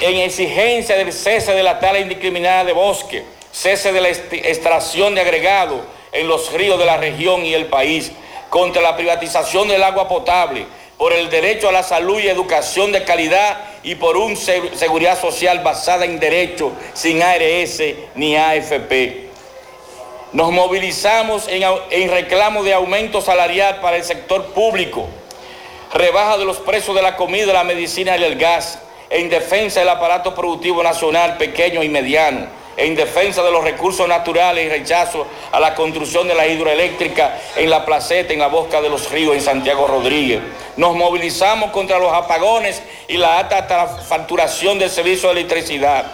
en 0.00 0.16
exigencia 0.16 0.96
del 0.96 1.12
cese 1.12 1.54
de 1.54 1.62
la 1.62 1.78
tala 1.78 2.00
indiscriminada 2.00 2.64
de 2.64 2.72
bosque, 2.72 3.22
cese 3.52 3.92
de 3.92 4.00
la 4.00 4.08
extracción 4.08 5.14
de 5.14 5.20
agregado 5.20 5.84
en 6.10 6.26
los 6.26 6.52
ríos 6.52 6.80
de 6.80 6.84
la 6.86 6.96
región 6.96 7.46
y 7.46 7.54
el 7.54 7.66
país, 7.66 8.10
contra 8.52 8.82
la 8.82 8.94
privatización 8.94 9.66
del 9.68 9.82
agua 9.82 10.08
potable, 10.08 10.66
por 10.98 11.14
el 11.14 11.30
derecho 11.30 11.70
a 11.70 11.72
la 11.72 11.82
salud 11.82 12.20
y 12.20 12.28
educación 12.28 12.92
de 12.92 13.02
calidad 13.02 13.56
y 13.82 13.94
por 13.94 14.18
una 14.18 14.36
seguridad 14.36 15.18
social 15.18 15.60
basada 15.60 16.04
en 16.04 16.20
derechos 16.20 16.70
sin 16.92 17.22
ARS 17.22 17.82
ni 18.14 18.36
AFP. 18.36 19.30
Nos 20.34 20.52
movilizamos 20.52 21.48
en, 21.48 21.62
en, 21.88 22.10
reclamo 22.10 22.62
de 22.62 22.74
aumento 22.74 23.22
salarial 23.22 23.80
para 23.80 23.96
el 23.96 24.04
sector 24.04 24.44
público, 24.52 25.08
rebaja 25.94 26.36
de 26.36 26.44
los 26.44 26.58
precios 26.58 26.94
de 26.94 27.00
la 27.00 27.16
comida, 27.16 27.54
la 27.54 27.64
medicina 27.64 28.18
y 28.18 28.24
el 28.24 28.36
gas, 28.36 28.80
en 29.08 29.30
defensa 29.30 29.80
del 29.80 29.88
aparato 29.88 30.34
productivo 30.34 30.82
nacional 30.82 31.38
pequeño 31.38 31.82
y 31.82 31.88
mediano 31.88 32.61
en 32.76 32.94
defensa 32.94 33.42
de 33.42 33.50
los 33.50 33.64
recursos 33.64 34.08
naturales 34.08 34.64
y 34.64 34.68
rechazo 34.68 35.26
a 35.50 35.60
la 35.60 35.74
construcción 35.74 36.28
de 36.28 36.34
la 36.34 36.46
hidroeléctrica 36.46 37.38
en 37.56 37.70
la 37.70 37.84
placeta, 37.84 38.32
en 38.32 38.38
la 38.38 38.48
bosca 38.48 38.80
de 38.80 38.88
los 38.88 39.10
ríos, 39.10 39.34
en 39.34 39.42
Santiago 39.42 39.86
Rodríguez. 39.86 40.40
Nos 40.76 40.96
movilizamos 40.96 41.70
contra 41.70 41.98
los 41.98 42.12
apagones 42.12 42.82
y 43.08 43.16
la 43.16 43.38
alta 43.38 43.86
facturación 43.86 44.78
del 44.78 44.90
servicio 44.90 45.28
de 45.28 45.40
electricidad. 45.40 46.06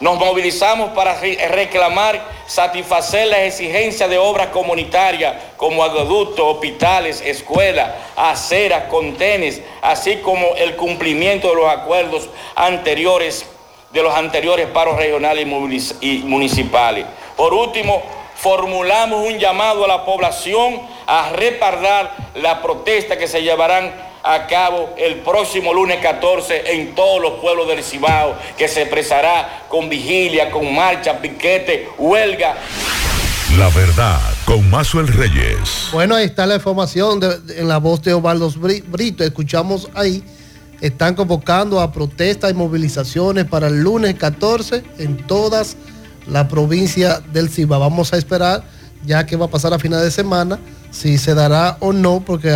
Nos 0.00 0.18
movilizamos 0.18 0.90
para 0.90 1.18
reclamar, 1.20 2.20
satisfacer 2.46 3.28
las 3.28 3.40
exigencias 3.40 4.10
de 4.10 4.18
obras 4.18 4.48
comunitarias 4.48 5.36
como 5.56 5.84
aguaductos, 5.84 6.44
hospitales, 6.44 7.22
escuelas, 7.22 7.90
aceras, 8.16 8.84
contenes, 8.90 9.62
así 9.80 10.16
como 10.16 10.54
el 10.56 10.76
cumplimiento 10.76 11.48
de 11.48 11.54
los 11.54 11.68
acuerdos 11.70 12.28
anteriores 12.56 13.46
de 13.94 14.02
los 14.02 14.14
anteriores 14.14 14.66
paros 14.66 14.96
regionales 14.96 15.46
y 16.00 16.18
municipales. 16.18 17.06
Por 17.36 17.54
último, 17.54 18.02
formulamos 18.36 19.26
un 19.26 19.38
llamado 19.38 19.84
a 19.84 19.88
la 19.88 20.04
población 20.04 20.80
a 21.06 21.30
repardar 21.30 22.14
la 22.34 22.60
protesta 22.60 23.16
que 23.16 23.28
se 23.28 23.42
llevarán 23.42 23.94
a 24.24 24.46
cabo 24.48 24.94
el 24.96 25.20
próximo 25.20 25.72
lunes 25.72 26.00
14 26.00 26.72
en 26.72 26.94
todos 26.94 27.22
los 27.22 27.34
pueblos 27.40 27.68
del 27.68 27.84
Cibao, 27.84 28.34
que 28.58 28.66
se 28.66 28.82
expresará 28.82 29.64
con 29.68 29.88
vigilia, 29.88 30.50
con 30.50 30.74
marcha, 30.74 31.20
piquete, 31.20 31.88
huelga. 31.96 32.56
La 33.58 33.68
verdad, 33.68 34.18
con 34.44 34.68
Mazuel 34.70 35.06
Reyes. 35.06 35.90
Bueno, 35.92 36.16
ahí 36.16 36.24
está 36.24 36.46
la 36.46 36.56
información 36.56 37.20
en 37.56 37.68
la 37.68 37.78
voz 37.78 38.02
de 38.02 38.12
Osvaldo 38.12 38.50
Brito. 38.88 39.22
Escuchamos 39.22 39.88
ahí 39.94 40.24
están 40.86 41.14
convocando 41.14 41.80
a 41.80 41.92
protestas 41.92 42.50
y 42.50 42.54
movilizaciones 42.54 43.46
para 43.46 43.68
el 43.68 43.80
lunes 43.82 44.16
14 44.16 44.84
en 44.98 45.16
todas 45.26 45.78
la 46.26 46.46
provincia 46.46 47.22
del 47.32 47.48
Cibao. 47.48 47.80
Vamos 47.80 48.12
a 48.12 48.18
esperar 48.18 48.64
ya 49.06 49.24
que 49.24 49.36
va 49.36 49.46
a 49.46 49.50
pasar 49.50 49.72
a 49.72 49.78
final 49.78 50.02
de 50.02 50.10
semana, 50.10 50.58
si 50.90 51.16
se 51.16 51.34
dará 51.34 51.78
o 51.80 51.94
no, 51.94 52.22
porque 52.22 52.50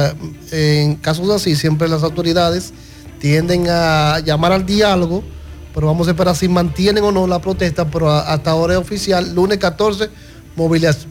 eh, 0.53 0.83
en 0.83 0.97
casos 0.97 1.31
así 1.31 1.57
siempre 1.57 1.89
las 1.89 2.03
autoridades 2.03 2.75
tienden 3.19 3.67
a 3.71 4.21
llamar 4.21 4.53
al 4.53 4.67
diálogo, 4.67 5.25
pero 5.73 5.87
vamos 5.87 6.07
a 6.07 6.11
esperar 6.11 6.37
si 6.37 6.49
mantienen 6.49 7.05
o 7.05 7.13
no 7.13 7.27
la 7.27 7.41
protesta, 7.41 7.91
pero 7.91 8.11
hasta 8.11 8.51
ahora 8.51 8.75
es 8.75 8.79
oficial, 8.79 9.35
lunes 9.35 9.57
14, 9.57 10.11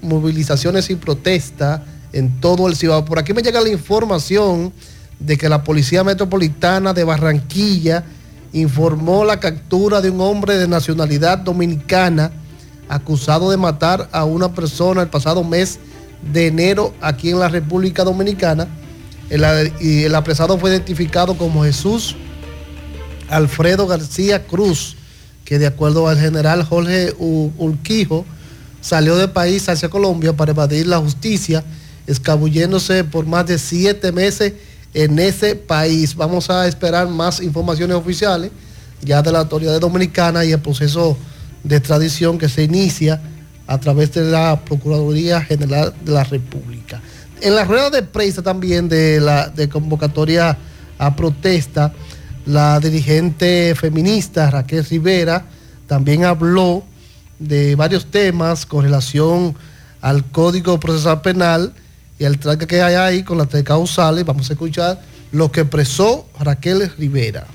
movilizaciones 0.04 0.88
y 0.92 0.96
protesta 0.96 1.84
en 2.14 2.40
todo 2.40 2.68
el 2.68 2.76
Cibao. 2.76 3.06
Por 3.06 3.18
aquí 3.18 3.34
me 3.34 3.42
llega 3.42 3.60
la 3.60 3.70
información 3.70 4.72
de 5.20 5.38
que 5.38 5.50
la 5.50 5.64
Policía 5.64 6.04
Metropolitana 6.04 6.94
de 6.94 7.04
Barranquilla 7.04 8.04
informó 8.54 9.26
la 9.26 9.40
captura 9.40 10.02
de 10.02 10.10
un 10.10 10.22
hombre 10.22 10.58
de 10.58 10.68
nacionalidad 10.68 11.40
dominicana 11.40 12.32
acusado 12.90 13.52
de 13.52 13.58
matar 13.58 14.08
a 14.12 14.24
una 14.24 14.54
persona 14.54 15.02
el 15.02 15.10
pasado 15.10 15.44
mes 15.44 15.80
de 16.34 16.48
enero 16.48 16.94
aquí 17.02 17.30
en 17.30 17.40
la 17.40 17.50
República 17.50 18.04
Dominicana. 18.04 18.68
El, 19.30 19.74
y 19.82 20.04
el 20.04 20.16
apresado 20.16 20.58
fue 20.58 20.70
identificado 20.70 21.38
como 21.38 21.64
Jesús 21.64 22.16
Alfredo 23.30 23.88
García 23.88 24.48
Cruz, 24.48 24.96
que 25.44 25.60
de 25.60 25.68
acuerdo 25.68 26.08
al 26.08 26.18
general 26.18 26.64
Jorge 26.64 27.14
Urquijo, 27.18 28.26
salió 28.82 29.18
del 29.18 29.32
país 29.32 29.68
hacia 29.68 29.90
Colombia 29.90 30.34
para 30.34 30.52
evadir 30.52 30.88
la 30.88 31.00
justicia, 31.00 31.64
escabulléndose 32.06 33.04
por 33.04 33.26
más 33.26 33.46
de 33.48 33.58
siete 33.58 34.12
meses 34.12 34.54
en 34.98 35.20
ese 35.20 35.56
país. 35.56 36.16
Vamos 36.16 36.50
a 36.50 36.68
esperar 36.68 37.08
más 37.08 37.40
informaciones 37.40 37.96
oficiales 37.96 38.50
ya 39.04 39.22
de 39.22 39.32
la 39.32 39.40
autoridad 39.40 39.80
dominicana 39.80 40.44
y 40.44 40.52
el 40.52 40.60
proceso 40.60 41.16
de 41.64 41.76
extradición 41.76 42.40
que 42.40 42.50
se 42.50 42.64
inicia 42.64 43.22
a 43.68 43.78
través 43.80 44.12
de 44.14 44.24
la 44.24 44.60
Procuraduría 44.66 45.40
General 45.42 45.94
de 46.04 46.12
la 46.12 46.24
República. 46.24 47.00
En 47.42 47.54
la 47.54 47.64
rueda 47.64 47.92
de 47.92 48.02
prensa 48.02 48.42
también 48.42 48.90
de 48.90 49.22
la 49.22 49.50
de 49.50 49.70
convocatoria 49.70 50.58
a 50.98 51.16
protesta, 51.16 51.94
la 52.48 52.80
dirigente 52.80 53.76
feminista 53.76 54.50
Raquel 54.50 54.84
Rivera 54.84 55.46
también 55.86 56.26
habló 56.26 56.84
de 57.38 57.76
varios 57.76 58.08
temas 58.08 58.66
con 58.66 58.84
relación 58.84 59.56
al 60.02 60.26
Código 60.32 60.80
Procesal 60.80 61.22
Penal 61.22 61.76
y 62.20 62.26
el 62.26 62.40
traje 62.40 62.66
que 62.68 62.82
hay 62.82 62.96
ahí 62.96 63.24
con 63.24 63.38
las 63.38 63.50
tres 63.50 63.64
causales. 63.64 64.26
Vamos 64.26 64.50
a 64.50 64.54
escuchar 64.54 65.00
lo 65.32 65.52
que 65.52 65.62
expresó 65.62 66.26
Raquel 66.40 66.92
Rivera. 66.98 67.46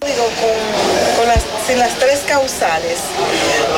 Con, 0.00 1.28
las, 1.28 1.44
sin 1.66 1.78
las 1.78 1.94
tres 1.98 2.20
causales 2.26 2.98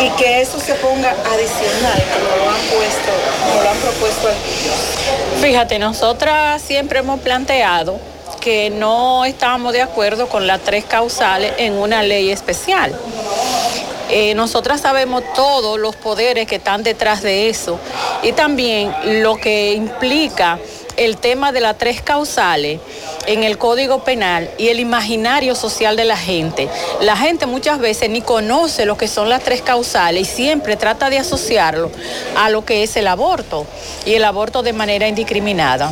y 0.00 0.08
que 0.10 0.40
eso 0.40 0.60
se 0.60 0.74
ponga 0.74 1.10
adicional 1.10 2.04
como 2.14 2.36
lo 2.36 2.50
han 2.50 2.60
puesto, 2.60 3.12
como 3.44 3.62
lo 3.62 3.70
han 3.70 3.78
propuesto 3.78 4.28
aquí. 4.28 5.40
Fíjate, 5.40 5.78
nosotras 5.80 6.62
siempre 6.62 7.00
hemos 7.00 7.20
planteado 7.20 7.98
que 8.40 8.70
no 8.70 9.24
estábamos 9.24 9.72
de 9.72 9.82
acuerdo 9.82 10.28
con 10.28 10.46
las 10.46 10.60
tres 10.62 10.84
causales 10.84 11.52
en 11.58 11.74
una 11.74 12.02
ley 12.02 12.30
especial. 12.30 12.92
Eh, 14.14 14.34
nosotras 14.34 14.82
sabemos 14.82 15.22
todos 15.34 15.80
los 15.80 15.96
poderes 15.96 16.46
que 16.46 16.56
están 16.56 16.82
detrás 16.82 17.22
de 17.22 17.48
eso 17.48 17.80
y 18.22 18.32
también 18.32 18.94
lo 19.22 19.36
que 19.36 19.72
implica 19.72 20.58
el 20.98 21.16
tema 21.16 21.50
de 21.50 21.62
las 21.62 21.78
tres 21.78 22.02
causales 22.02 22.78
en 23.26 23.42
el 23.42 23.56
Código 23.56 24.04
Penal 24.04 24.50
y 24.58 24.68
el 24.68 24.80
imaginario 24.80 25.54
social 25.54 25.96
de 25.96 26.04
la 26.04 26.18
gente. 26.18 26.68
La 27.00 27.16
gente 27.16 27.46
muchas 27.46 27.78
veces 27.78 28.10
ni 28.10 28.20
conoce 28.20 28.84
lo 28.84 28.98
que 28.98 29.08
son 29.08 29.30
las 29.30 29.44
tres 29.44 29.62
causales 29.62 30.28
y 30.28 30.30
siempre 30.30 30.76
trata 30.76 31.08
de 31.08 31.16
asociarlo 31.16 31.90
a 32.36 32.50
lo 32.50 32.66
que 32.66 32.82
es 32.82 32.94
el 32.96 33.06
aborto 33.06 33.66
y 34.04 34.12
el 34.12 34.24
aborto 34.24 34.62
de 34.62 34.74
manera 34.74 35.08
indiscriminada. 35.08 35.90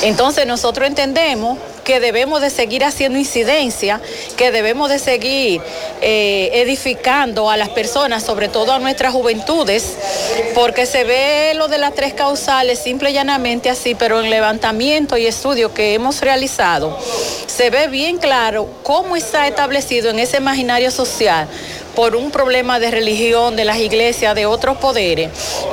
Entonces 0.00 0.46
nosotros 0.46 0.88
entendemos 0.88 1.58
que 1.84 2.00
debemos 2.00 2.40
de 2.40 2.50
seguir 2.50 2.84
haciendo 2.84 3.18
incidencia, 3.18 4.00
que 4.36 4.50
debemos 4.50 4.90
de 4.90 4.98
seguir 4.98 5.60
eh, 6.00 6.50
edificando 6.54 7.50
a 7.50 7.56
las 7.56 7.68
personas, 7.70 8.22
sobre 8.22 8.48
todo 8.48 8.72
a 8.72 8.78
nuestras 8.78 9.12
juventudes, 9.12 9.96
porque 10.54 10.86
se 10.86 11.04
ve 11.04 11.52
lo 11.54 11.68
de 11.68 11.78
las 11.78 11.94
tres 11.94 12.14
causales 12.14 12.78
simple 12.78 13.10
y 13.10 13.14
llanamente 13.14 13.70
así, 13.70 13.94
pero 13.94 14.20
en 14.20 14.30
levantamiento 14.30 15.16
y 15.16 15.26
estudio 15.26 15.72
que 15.74 15.94
hemos 15.94 16.20
realizado, 16.20 16.98
se 17.46 17.70
ve 17.70 17.88
bien 17.88 18.18
claro 18.18 18.68
cómo 18.82 19.16
está 19.16 19.46
establecido 19.46 20.10
en 20.10 20.18
ese 20.18 20.38
imaginario 20.38 20.90
social 20.90 21.48
por 21.94 22.16
un 22.16 22.30
problema 22.30 22.78
de 22.78 22.90
religión, 22.90 23.56
de 23.56 23.64
las 23.64 23.78
iglesias, 23.78 24.34
de 24.34 24.46
otros 24.46 24.76
poderes, 24.78 25.30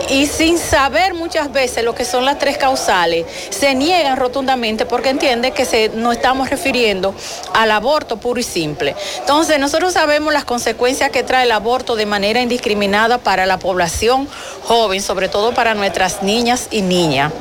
y 0.09 0.25
sin 0.25 0.57
saber 0.57 1.13
muchas 1.13 1.51
veces 1.51 1.83
lo 1.83 1.95
que 1.95 2.05
son 2.05 2.25
las 2.25 2.39
tres 2.39 2.57
causales, 2.57 3.25
se 3.49 3.75
niegan 3.75 4.17
rotundamente 4.17 4.85
porque 4.85 5.09
entienden 5.09 5.53
que 5.53 5.65
se, 5.65 5.89
nos 5.89 6.15
estamos 6.15 6.49
refiriendo 6.49 7.13
al 7.53 7.71
aborto 7.71 8.17
puro 8.17 8.39
y 8.39 8.43
simple. 8.43 8.95
Entonces, 9.19 9.59
nosotros 9.59 9.93
sabemos 9.93 10.33
las 10.33 10.45
consecuencias 10.45 11.11
que 11.11 11.23
trae 11.23 11.43
el 11.43 11.51
aborto 11.51 11.95
de 11.95 12.05
manera 12.05 12.41
indiscriminada 12.41 13.17
para 13.17 13.45
la 13.45 13.59
población 13.59 14.27
joven, 14.63 15.01
sobre 15.01 15.29
todo 15.29 15.53
para 15.53 15.73
nuestras 15.73 16.23
niñas 16.23 16.67
y 16.71 16.81
niñas. 16.81 17.31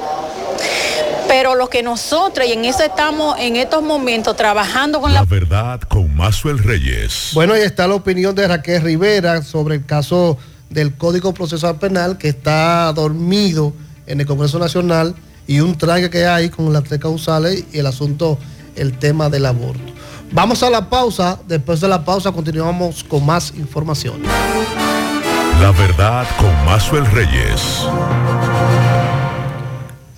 Pero 1.28 1.54
lo 1.54 1.68
que 1.68 1.82
nosotros, 1.82 2.46
y 2.46 2.52
en 2.52 2.64
eso 2.64 2.82
estamos 2.82 3.38
en 3.38 3.56
estos 3.56 3.82
momentos 3.82 4.36
trabajando 4.36 5.00
con 5.00 5.12
la... 5.12 5.20
La 5.20 5.26
verdad 5.26 5.80
con 5.80 6.14
Mazuel 6.14 6.58
Reyes. 6.58 7.30
Bueno, 7.34 7.54
ahí 7.54 7.62
está 7.62 7.86
la 7.86 7.94
opinión 7.94 8.34
de 8.34 8.46
Raquel 8.46 8.82
Rivera 8.82 9.42
sobre 9.42 9.76
el 9.76 9.84
caso 9.84 10.38
del 10.70 10.94
Código 10.94 11.34
Procesal 11.34 11.78
Penal 11.78 12.18
que 12.18 12.28
está 12.28 12.92
dormido 12.92 13.72
en 14.06 14.20
el 14.20 14.26
Congreso 14.26 14.58
Nacional 14.58 15.14
y 15.46 15.60
un 15.60 15.76
traje 15.76 16.10
que 16.10 16.26
hay 16.26 16.48
con 16.48 16.72
las 16.72 16.84
tres 16.84 17.00
causales 17.00 17.64
y 17.72 17.78
el 17.78 17.86
asunto, 17.86 18.38
el 18.74 18.98
tema 18.98 19.28
del 19.28 19.46
aborto. 19.46 19.92
Vamos 20.32 20.62
a 20.62 20.70
la 20.70 20.88
pausa, 20.88 21.38
después 21.46 21.80
de 21.80 21.88
la 21.88 22.04
pausa 22.04 22.32
continuamos 22.32 23.04
con 23.04 23.24
más 23.24 23.52
información. 23.56 24.22
La 25.60 25.70
verdad 25.70 26.26
con 26.38 26.52
Mazuel 26.66 27.06
Reyes. 27.06 27.86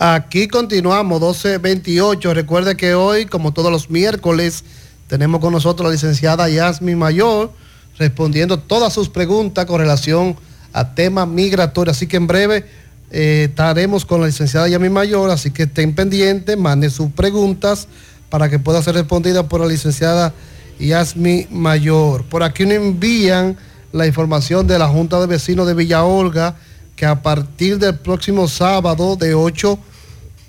Aquí 0.01 0.47
continuamos, 0.47 1.21
1228. 1.21 2.33
Recuerde 2.33 2.77
que 2.77 2.95
hoy, 2.95 3.27
como 3.27 3.53
todos 3.53 3.73
los 3.73 3.91
miércoles, 3.91 4.63
tenemos 5.09 5.41
con 5.41 5.53
nosotros 5.53 5.89
la 5.89 5.93
licenciada 5.93 6.49
Yasmi 6.49 6.95
Mayor 6.95 7.51
respondiendo 7.99 8.61
todas 8.61 8.93
sus 8.93 9.09
preguntas 9.09 9.67
con 9.67 9.81
relación 9.81 10.37
a 10.73 10.95
temas 10.95 11.27
migratorios. 11.27 11.97
Así 11.97 12.07
que 12.07 12.17
en 12.17 12.29
breve 12.29 12.65
eh, 13.11 13.47
estaremos 13.49 14.05
con 14.05 14.21
la 14.21 14.29
licenciada 14.29 14.69
Yasmi 14.69 14.89
Mayor, 14.89 15.31
así 15.31 15.51
que 15.51 15.65
estén 15.65 15.93
pendientes, 15.97 16.57
manden 16.57 16.93
sus 16.93 17.11
preguntas 17.11 17.89
para 18.31 18.49
que 18.49 18.61
pueda 18.61 18.81
ser 18.83 18.95
respondida 18.95 19.49
por 19.49 19.61
la 19.61 19.67
licenciada 19.67 20.33
Yasmi 20.79 21.49
Mayor. 21.51 22.23
Por 22.23 22.45
aquí 22.45 22.65
nos 22.67 22.75
envían 22.75 23.57
la 23.91 24.07
información 24.07 24.69
de 24.69 24.79
la 24.79 24.87
Junta 24.87 25.19
de 25.19 25.27
Vecinos 25.27 25.67
de 25.67 25.75
Villa 25.75 26.05
Olga 26.05 26.55
que 26.99 27.07
a 27.07 27.23
partir 27.23 27.79
del 27.79 27.95
próximo 27.95 28.49
sábado 28.49 29.15
de 29.15 29.33
8, 29.33 29.79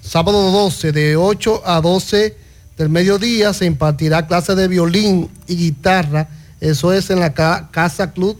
sábado 0.01 0.51
12, 0.51 0.91
de 0.91 1.15
8 1.15 1.61
a 1.63 1.79
12 1.79 2.35
del 2.75 2.89
mediodía 2.89 3.53
se 3.53 3.67
impartirá 3.67 4.25
clase 4.25 4.55
de 4.55 4.67
violín 4.67 5.29
y 5.47 5.55
guitarra. 5.55 6.27
Eso 6.59 6.91
es 6.91 7.11
en 7.11 7.19
la 7.19 7.33
Casa 7.69 8.13
Club 8.13 8.39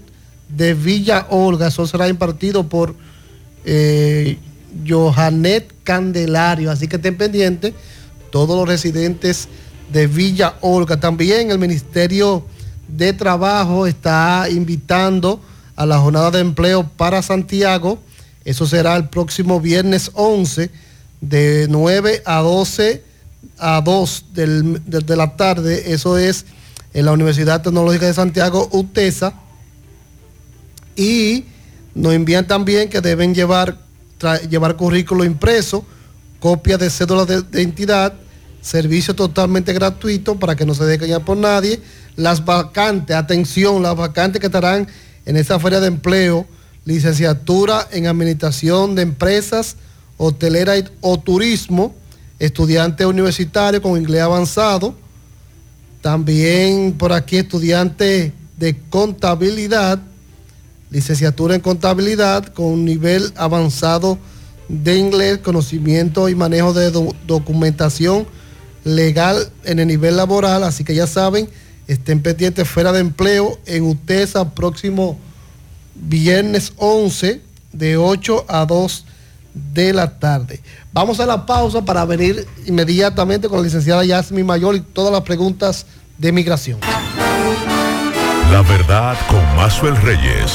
de 0.49 0.73
Villa 0.73 1.27
Olga. 1.29 1.67
Eso 1.67 1.85
será 1.85 2.09
impartido 2.09 2.67
por 2.67 2.95
eh, 3.63 4.39
Johanet 4.87 5.71
Candelario. 5.83 6.71
Así 6.71 6.87
que 6.87 6.95
estén 6.95 7.15
pendientes 7.15 7.75
todos 8.31 8.57
los 8.57 8.67
residentes 8.67 9.47
de 9.93 10.07
Villa 10.07 10.55
Olga. 10.61 10.99
También 10.99 11.51
el 11.51 11.59
Ministerio 11.59 12.43
de 12.87 13.13
Trabajo 13.13 13.85
está 13.85 14.47
invitando 14.49 15.39
a 15.79 15.85
la 15.85 15.97
jornada 15.97 16.29
de 16.29 16.39
empleo 16.39 16.83
para 16.97 17.21
Santiago. 17.21 17.99
Eso 18.43 18.67
será 18.67 18.97
el 18.97 19.07
próximo 19.07 19.61
viernes 19.61 20.11
11 20.13 20.69
de 21.21 21.67
9 21.69 22.21
a 22.25 22.41
12 22.41 23.01
a 23.57 23.79
2 23.79 24.25
de 24.33 25.15
la 25.15 25.37
tarde. 25.37 25.93
Eso 25.93 26.17
es 26.17 26.45
en 26.93 27.05
la 27.05 27.13
Universidad 27.13 27.61
Tecnológica 27.61 28.07
de 28.07 28.13
Santiago, 28.13 28.67
UTESA. 28.73 29.33
Y 30.97 31.45
nos 31.95 32.13
envían 32.13 32.45
también 32.45 32.89
que 32.89 32.99
deben 32.99 33.33
llevar, 33.33 33.77
llevar 34.49 34.75
currículo 34.75 35.23
impreso, 35.23 35.85
copia 36.41 36.77
de 36.77 36.89
cédula 36.89 37.23
de, 37.23 37.41
de 37.41 37.61
identidad, 37.61 38.13
servicio 38.61 39.15
totalmente 39.15 39.71
gratuito 39.71 40.37
para 40.37 40.57
que 40.57 40.65
no 40.65 40.75
se 40.75 40.83
deje 40.83 41.17
por 41.21 41.37
nadie. 41.37 41.79
Las 42.17 42.43
vacantes, 42.43 43.15
atención, 43.15 43.81
las 43.81 43.95
vacantes 43.95 44.41
que 44.41 44.47
estarán 44.47 44.85
en 45.29 45.37
esa 45.37 45.59
feria 45.59 45.79
de 45.79 45.85
empleo, 45.87 46.47
licenciatura 46.85 47.87
en 47.91 48.07
administración 48.07 48.95
de 48.95 49.03
empresas, 49.03 49.75
hotelera 50.17 50.73
o 51.01 51.19
turismo, 51.19 51.93
estudiante 52.39 53.05
universitario 53.05 53.79
con 53.79 53.95
inglés 53.95 54.21
avanzado, 54.23 54.95
también 56.01 56.93
por 56.97 57.13
aquí 57.13 57.37
estudiante 57.37 58.33
de 58.57 58.75
contabilidad, 58.89 59.99
licenciatura 60.89 61.53
en 61.53 61.61
contabilidad 61.61 62.45
con 62.47 62.83
nivel 62.83 63.31
avanzado 63.35 64.17
de 64.67 64.97
inglés, 64.97 65.37
conocimiento 65.39 66.27
y 66.27 66.33
manejo 66.33 66.73
de 66.73 66.89
do- 66.89 67.13
documentación 67.27 68.25
legal 68.83 69.51
en 69.63 69.77
el 69.77 69.87
nivel 69.87 70.17
laboral. 70.17 70.63
Así 70.63 70.83
que 70.83 70.95
ya 70.95 71.05
saben, 71.05 71.47
estén 71.89 72.21
pendientes 72.21 72.69
fuera 72.69 72.91
de 72.91 72.99
empleo 72.99 73.59
en 73.65 73.83
UTESA 73.83 74.51
próximo 74.51 75.17
viernes 75.95 76.71
11 76.77 77.41
de 77.73 77.97
8 77.97 78.45
a 78.47 78.65
2 78.65 79.05
de 79.73 79.93
la 79.93 80.19
tarde. 80.19 80.61
Vamos 80.93 81.19
a 81.19 81.25
la 81.25 81.47
pausa 81.47 81.83
para 81.83 82.05
venir 82.05 82.47
inmediatamente 82.67 83.49
con 83.49 83.57
la 83.57 83.63
licenciada 83.63 84.05
Yasmi 84.05 84.43
Mayor 84.43 84.75
y 84.75 84.81
todas 84.81 85.11
las 85.11 85.23
preguntas 85.23 85.87
de 86.19 86.31
migración. 86.31 86.79
La 88.51 88.61
verdad 88.61 89.17
con 89.27 89.43
Mazuel 89.55 89.97
Reyes. 89.97 90.51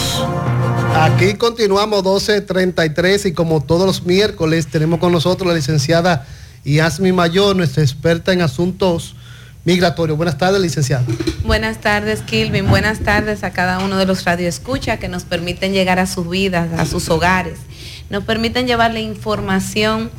Aquí 0.94 1.34
continuamos 1.34 2.04
12.33 2.04 3.30
y 3.30 3.32
como 3.32 3.60
todos 3.60 3.86
los 3.86 4.04
miércoles 4.04 4.68
tenemos 4.68 5.00
con 5.00 5.10
nosotros 5.10 5.48
la 5.48 5.54
licenciada 5.54 6.28
Yasmi 6.64 7.10
Mayor, 7.10 7.56
nuestra 7.56 7.82
experta 7.82 8.32
en 8.32 8.40
asuntos 8.40 9.16
migratorios. 9.64 10.16
Buenas 10.16 10.38
tardes, 10.38 10.60
licenciada. 10.60 11.04
Buenas 11.44 11.80
tardes, 11.80 12.22
Kilvin. 12.22 12.68
Buenas 12.68 13.00
tardes 13.00 13.44
a 13.44 13.50
cada 13.52 13.78
uno 13.78 13.96
de 13.96 14.06
los 14.06 14.24
radioescuchas 14.24 14.98
que 14.98 15.08
nos 15.08 15.24
permiten 15.24 15.72
llegar 15.72 15.98
a 15.98 16.06
sus 16.06 16.28
vidas, 16.28 16.78
a 16.78 16.84
sus 16.84 17.08
hogares. 17.08 17.58
Nos 18.10 18.24
permiten 18.24 18.66
llevarle 18.66 19.00
información 19.00 20.10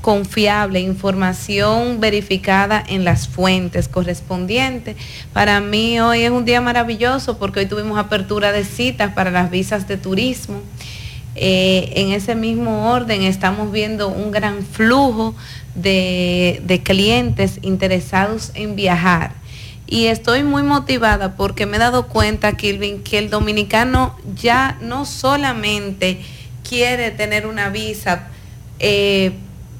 confiable, 0.00 0.80
información 0.80 2.00
verificada 2.00 2.82
en 2.86 3.04
las 3.04 3.28
fuentes 3.28 3.88
correspondientes. 3.88 4.96
Para 5.32 5.60
mí 5.60 6.00
hoy 6.00 6.22
es 6.22 6.30
un 6.30 6.44
día 6.44 6.60
maravilloso 6.60 7.38
porque 7.38 7.60
hoy 7.60 7.66
tuvimos 7.66 7.98
apertura 7.98 8.52
de 8.52 8.64
citas 8.64 9.12
para 9.12 9.30
las 9.30 9.50
visas 9.50 9.88
de 9.88 9.96
turismo. 9.96 10.62
Eh, 11.40 11.92
en 11.94 12.10
ese 12.10 12.34
mismo 12.34 12.90
orden 12.90 13.22
estamos 13.22 13.70
viendo 13.70 14.08
un 14.08 14.32
gran 14.32 14.64
flujo 14.64 15.36
de, 15.76 16.60
de 16.64 16.82
clientes 16.82 17.60
interesados 17.62 18.50
en 18.54 18.74
viajar. 18.74 19.32
Y 19.86 20.06
estoy 20.06 20.42
muy 20.42 20.64
motivada 20.64 21.36
porque 21.36 21.64
me 21.64 21.76
he 21.76 21.80
dado 21.80 22.08
cuenta, 22.08 22.56
Kilvin, 22.56 23.04
que 23.04 23.18
el 23.18 23.30
dominicano 23.30 24.16
ya 24.34 24.76
no 24.80 25.06
solamente 25.06 26.20
quiere 26.68 27.12
tener 27.12 27.46
una 27.46 27.70
visa 27.70 28.26
eh, 28.80 29.32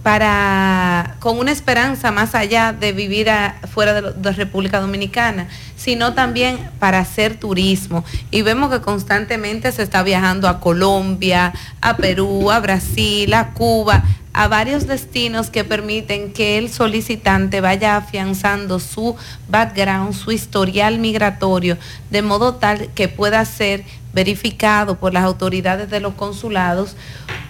para 0.09 1.17
con 1.19 1.39
una 1.39 1.53
esperanza 1.53 2.11
más 2.11 2.35
allá 2.35 2.73
de 2.73 2.93
vivir 2.93 3.29
fuera 3.71 3.93
de, 3.93 4.13
de 4.15 4.33
República 4.33 4.81
Dominicana, 4.81 5.49
sino 5.77 6.15
también 6.15 6.71
para 6.79 6.99
hacer 6.99 7.39
turismo. 7.39 8.07
Y 8.31 8.41
vemos 8.41 8.71
que 8.71 8.81
constantemente 8.81 9.71
se 9.71 9.83
está 9.83 10.03
viajando 10.03 10.49
a 10.49 10.61
Colombia, 10.61 11.53
a 11.83 11.99
Perú, 11.99 12.51
a 12.51 12.59
Brasil, 12.59 13.35
a 13.35 13.51
Cuba, 13.51 14.03
a 14.33 14.49
varios 14.49 14.87
destinos 14.87 15.51
que 15.51 15.63
permiten 15.63 16.33
que 16.33 16.57
el 16.57 16.71
solicitante 16.71 17.61
vaya 17.61 17.99
afianzando 17.99 18.81
su 18.81 19.15
background, 19.51 20.15
su 20.15 20.33
historial 20.33 21.01
migratorio, 21.01 21.77
de 22.11 22.23
modo 22.23 22.55
tal 22.55 22.89
que 22.95 23.09
pueda 23.09 23.45
ser 23.45 23.85
verificado 24.15 24.99
por 24.99 25.13
las 25.13 25.25
autoridades 25.25 25.91
de 25.91 26.01
los 26.01 26.15
consulados 26.15 26.97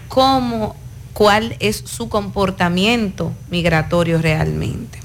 como 0.08 0.74
cuál 1.18 1.56
es 1.58 1.82
su 1.84 2.08
comportamiento 2.08 3.32
migratorio 3.50 4.22
realmente. 4.22 5.00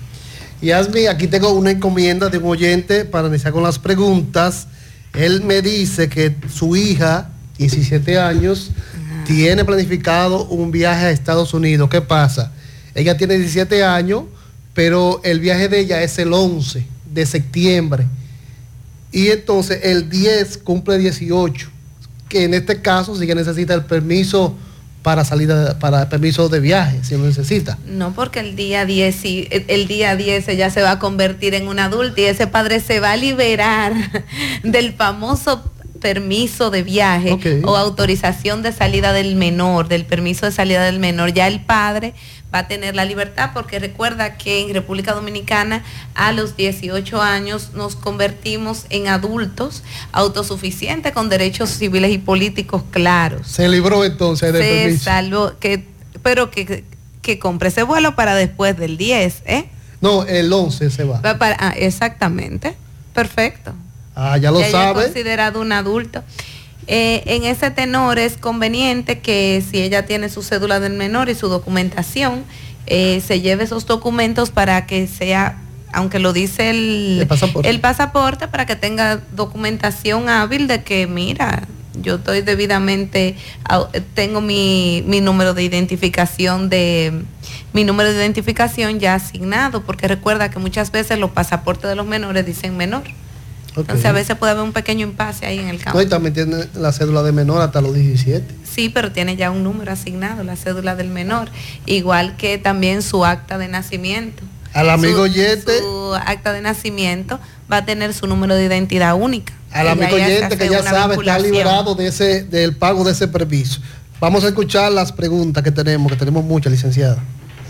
Yasmi, 0.62 1.08
aquí 1.08 1.26
tengo 1.26 1.49
una 1.54 1.71
encomienda 1.71 2.30
de 2.30 2.38
un 2.38 2.52
oyente 2.52 3.04
para 3.04 3.30
iniciar 3.30 3.52
con 3.52 3.63
las 3.63 3.80
preguntas. 3.80 4.67
Él 5.15 5.41
me 5.41 5.63
dice 5.63 6.10
que 6.10 6.36
su 6.54 6.76
hija, 6.76 7.32
17 7.58 8.19
años, 8.19 8.69
tiene 9.26 9.65
planificado 9.65 10.45
un 10.45 10.69
viaje 10.69 11.08
a 11.08 11.10
Estados 11.10 11.52
Unidos. 11.56 11.89
¿Qué 11.89 12.02
pasa? 12.02 12.52
Ella 12.93 13.17
tiene 13.17 13.39
17 13.39 13.84
años, 13.84 14.26
pero 14.76 15.19
el 15.23 15.39
viaje 15.39 15.67
de 15.67 15.80
ella 15.80 16.04
es 16.04 16.19
el 16.19 16.32
11 16.32 16.86
de 17.12 17.26
septiembre. 17.26 18.06
Y 19.12 19.30
entonces 19.30 19.80
el 19.82 20.12
10 20.12 20.60
cumple 20.60 20.99
18, 20.99 21.69
que 22.30 22.43
en 22.43 22.54
este 22.54 22.84
caso 22.84 23.15
sí 23.15 23.26
que 23.26 23.34
necesita 23.34 23.73
el 23.73 23.86
permiso 23.86 24.56
para 25.04 25.26
salida, 25.26 25.78
para 25.80 26.10
permiso 26.10 26.50
de 26.50 26.60
viaje, 26.62 27.04
si 27.04 27.16
lo 27.16 27.26
necesita. 27.26 27.78
No 27.86 28.13
porque 28.13 28.39
el 28.39 28.56
día 28.56 28.86
10 28.86 29.13
sí, 29.16 29.48
el- 29.68 29.88
día 29.88 30.16
10 30.16 30.48
ella 30.48 30.70
se 30.70 30.82
va 30.82 30.92
a 30.92 31.00
convertir 31.00 31.54
en 31.54 31.68
un 31.68 31.78
adulto 31.80 32.22
y 32.22 32.24
ese 32.24 32.48
padre 32.48 32.80
se 32.80 33.00
va 33.02 33.12
a 33.12 33.18
liberar 33.18 33.94
del 34.63 34.94
famoso 34.94 35.70
permiso 36.02 36.70
de 36.70 36.84
viaje 36.84 37.38
o 37.63 37.78
autorización 37.78 38.62
de 38.62 38.72
salida 38.74 39.13
del 39.13 39.36
menor, 39.38 39.88
del 39.88 40.06
permiso 40.06 40.46
de 40.46 40.52
salida 40.52 40.84
del 40.84 41.00
menor. 41.00 41.32
Ya 41.34 41.48
el 41.48 41.62
padre 41.62 42.13
va 42.54 42.60
a 42.60 42.68
tener 42.68 42.96
la 42.96 43.06
libertad 43.06 43.52
porque 43.54 43.80
recuerda 43.80 44.38
que 44.38 44.62
en 44.62 44.74
República 44.74 45.13
Dominicana 45.13 45.84
a 46.13 46.32
los 46.32 46.56
18 46.56 47.22
años 47.22 47.72
nos 47.74 47.96
convertimos 47.96 48.86
en 48.89 49.08
adultos 49.08 49.84
autosuficientes 50.12 51.12
con 51.13 51.30
derechos 51.30 51.70
civiles 51.72 52.12
y 52.12 52.18
políticos 52.20 52.84
claros 52.92 53.48
Se 53.48 53.68
libró 53.68 54.06
entonces 54.06 54.54
del 54.54 54.62
se 54.63 54.70
permiso. 54.84 55.04
salvó, 55.04 55.58
que, 55.60 55.86
pero 56.22 56.52
que, 56.52 56.84
que 57.22 57.39
compre 57.39 57.70
ese 57.70 57.84
vuelo 57.84 58.16
para 58.16 58.36
después 58.36 58.78
del 58.78 58.98
10, 58.98 59.44
¿eh? 59.46 59.66
No, 60.02 60.24
el 60.26 60.52
11 60.52 60.89
se 60.92 61.04
va. 61.06 61.22
Va 61.22 61.38
para- 61.38 61.56
ah, 61.60 61.74
exactamente, 61.78 62.76
perfecto. 63.13 63.74
Ah, 64.16 64.38
ya 64.38 64.52
lo 64.52 64.60
es 64.60 64.70
sabe. 64.72 65.06
considerado 65.06 65.60
un 65.62 65.72
adulto. 65.72 66.24
Eh, 66.88 67.24
en 67.26 67.43
ese 67.43 67.72
tenor 67.72 68.19
es 68.19 68.38
conveniente 68.38 69.19
que 69.19 69.63
si 69.69 69.82
ella 69.82 70.06
tiene 70.06 70.30
su 70.30 70.41
cédula 70.41 70.80
del 70.80 70.93
menor 70.93 71.30
y 71.30 71.36
su 71.36 71.48
documentación, 71.48 72.43
eh, 72.86 73.22
se 73.26 73.41
lleve 73.41 73.63
esos 73.63 73.86
documentos 73.86 74.52
para 74.52 74.86
que 74.86 75.08
sea, 75.08 75.62
aunque 75.93 76.19
lo 76.19 76.34
dice 76.34 76.69
el, 76.69 77.17
El 77.22 77.28
pasaporte. 77.28 77.69
el 77.69 77.80
pasaporte, 77.80 78.48
para 78.48 78.65
que 78.65 78.76
tenga 78.76 79.22
documentación 79.36 80.28
hábil 80.28 80.67
de 80.67 80.84
que, 80.84 81.08
mira, 81.08 81.63
yo 82.02 82.15
estoy 82.15 82.41
debidamente, 82.41 83.38
tengo 84.15 84.41
mi, 84.41 85.04
mi 85.06 85.22
número 85.22 85.54
de 85.54 85.63
identificación 85.63 86.69
de 86.69 87.24
mi 87.74 87.84
número 87.84 88.12
de 88.12 88.15
identificación 88.17 89.00
ya 89.00 89.15
asignado, 89.15 89.84
porque 89.84 90.08
recuerda 90.08 90.50
que 90.50 90.60
muchas 90.60 90.91
veces 90.91 91.17
los 91.19 91.32
pasaportes 91.32 91.89
de 91.89 91.96
los 91.96 92.06
menores 92.06 92.46
dicen 92.46 92.78
menor. 92.78 93.04
Entonces 93.76 94.06
a 94.06 94.12
veces 94.12 94.36
puede 94.38 94.52
haber 94.52 94.64
un 94.64 94.74
pequeño 94.74 95.08
impasse 95.08 95.46
ahí 95.46 95.60
en 95.60 95.68
el 95.68 95.80
campo. 95.80 95.98
No, 95.98 96.04
y 96.04 96.08
también 96.08 96.34
tiene 96.34 96.68
la 96.76 96.92
cédula 96.92 97.24
de 97.24 97.32
menor 97.32 97.62
hasta 97.62 97.82
los 97.82 97.94
17. 97.94 98.46
Sí, 98.72 98.90
pero 98.90 99.12
tiene 99.12 99.36
ya 99.36 99.52
un 99.52 99.64
número 99.64 99.92
asignado, 99.92 100.44
la 100.44 100.56
cédula 100.56 100.96
del 100.96 101.10
menor, 101.10 101.50
igual 101.86 102.36
que 102.38 102.58
también 102.58 103.02
su 103.02 103.26
acta 103.26 103.58
de 103.58 103.68
nacimiento. 103.68 104.44
Al 104.74 104.90
amigo 104.90 105.18
Su- 105.18 105.22
oyente. 105.24 105.80
Su 105.80 106.14
acta 106.16 106.54
de 106.54 106.62
nacimiento 106.62 107.40
va 107.72 107.78
a 107.78 107.86
tener 107.86 108.14
su 108.14 108.28
número 108.28 108.56
de 108.56 108.66
identidad 108.66 109.16
única. 109.16 109.54
Al 109.72 109.88
amigo 109.88 110.16
oyente 110.16 110.58
que 110.58 110.70
ya 110.70 110.84
sabe, 110.84 111.16
está 111.16 111.40
liberado 111.40 111.96
de 111.96 112.08
ese, 112.08 112.44
del 112.44 112.76
pago 112.76 113.04
de 113.04 113.12
ese 113.12 113.28
permiso. 113.28 113.82
Vamos 114.20 114.44
a 114.44 114.48
escuchar 114.48 114.92
las 114.92 115.12
preguntas 115.12 115.64
que 115.64 115.72
tenemos, 115.72 116.12
que 116.12 116.18
tenemos 116.18 116.44
muchas, 116.44 116.72
licenciada. 116.72 117.18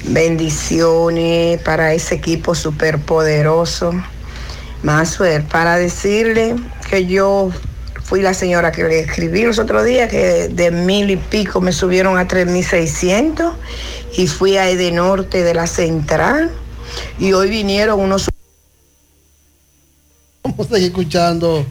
Bendiciones 0.06 1.62
para 1.62 1.94
ese 1.94 2.16
equipo 2.16 2.56
superpoderoso. 2.56 3.94
Maxwell, 4.84 5.44
para 5.44 5.78
decirle 5.78 6.56
que 6.90 7.06
yo 7.06 7.50
fui 8.04 8.22
la 8.22 8.34
señora 8.34 8.72
que 8.72 8.84
le 8.84 9.00
escribí 9.00 9.44
los 9.44 9.58
otros 9.58 9.86
días, 9.86 10.10
que 10.10 10.50
de 10.50 10.72
mil 10.72 11.10
y 11.10 11.18
pico 11.18 11.62
me 11.62 11.72
subieron 11.72 12.18
a 12.18 12.28
3.600 12.28 13.54
y 14.18 14.28
fui 14.28 14.58
a 14.58 14.70
Edenorte 14.70 15.42
de 15.42 15.54
la 15.54 15.68
Central 15.68 16.52
y 17.18 17.34
hoy 17.34 17.50
vinieron 17.50 18.00
unos... 18.00 18.28
Vamos 20.44 20.68
a 20.68 20.76
seguir 20.76 20.90
escuchando. 20.90 21.66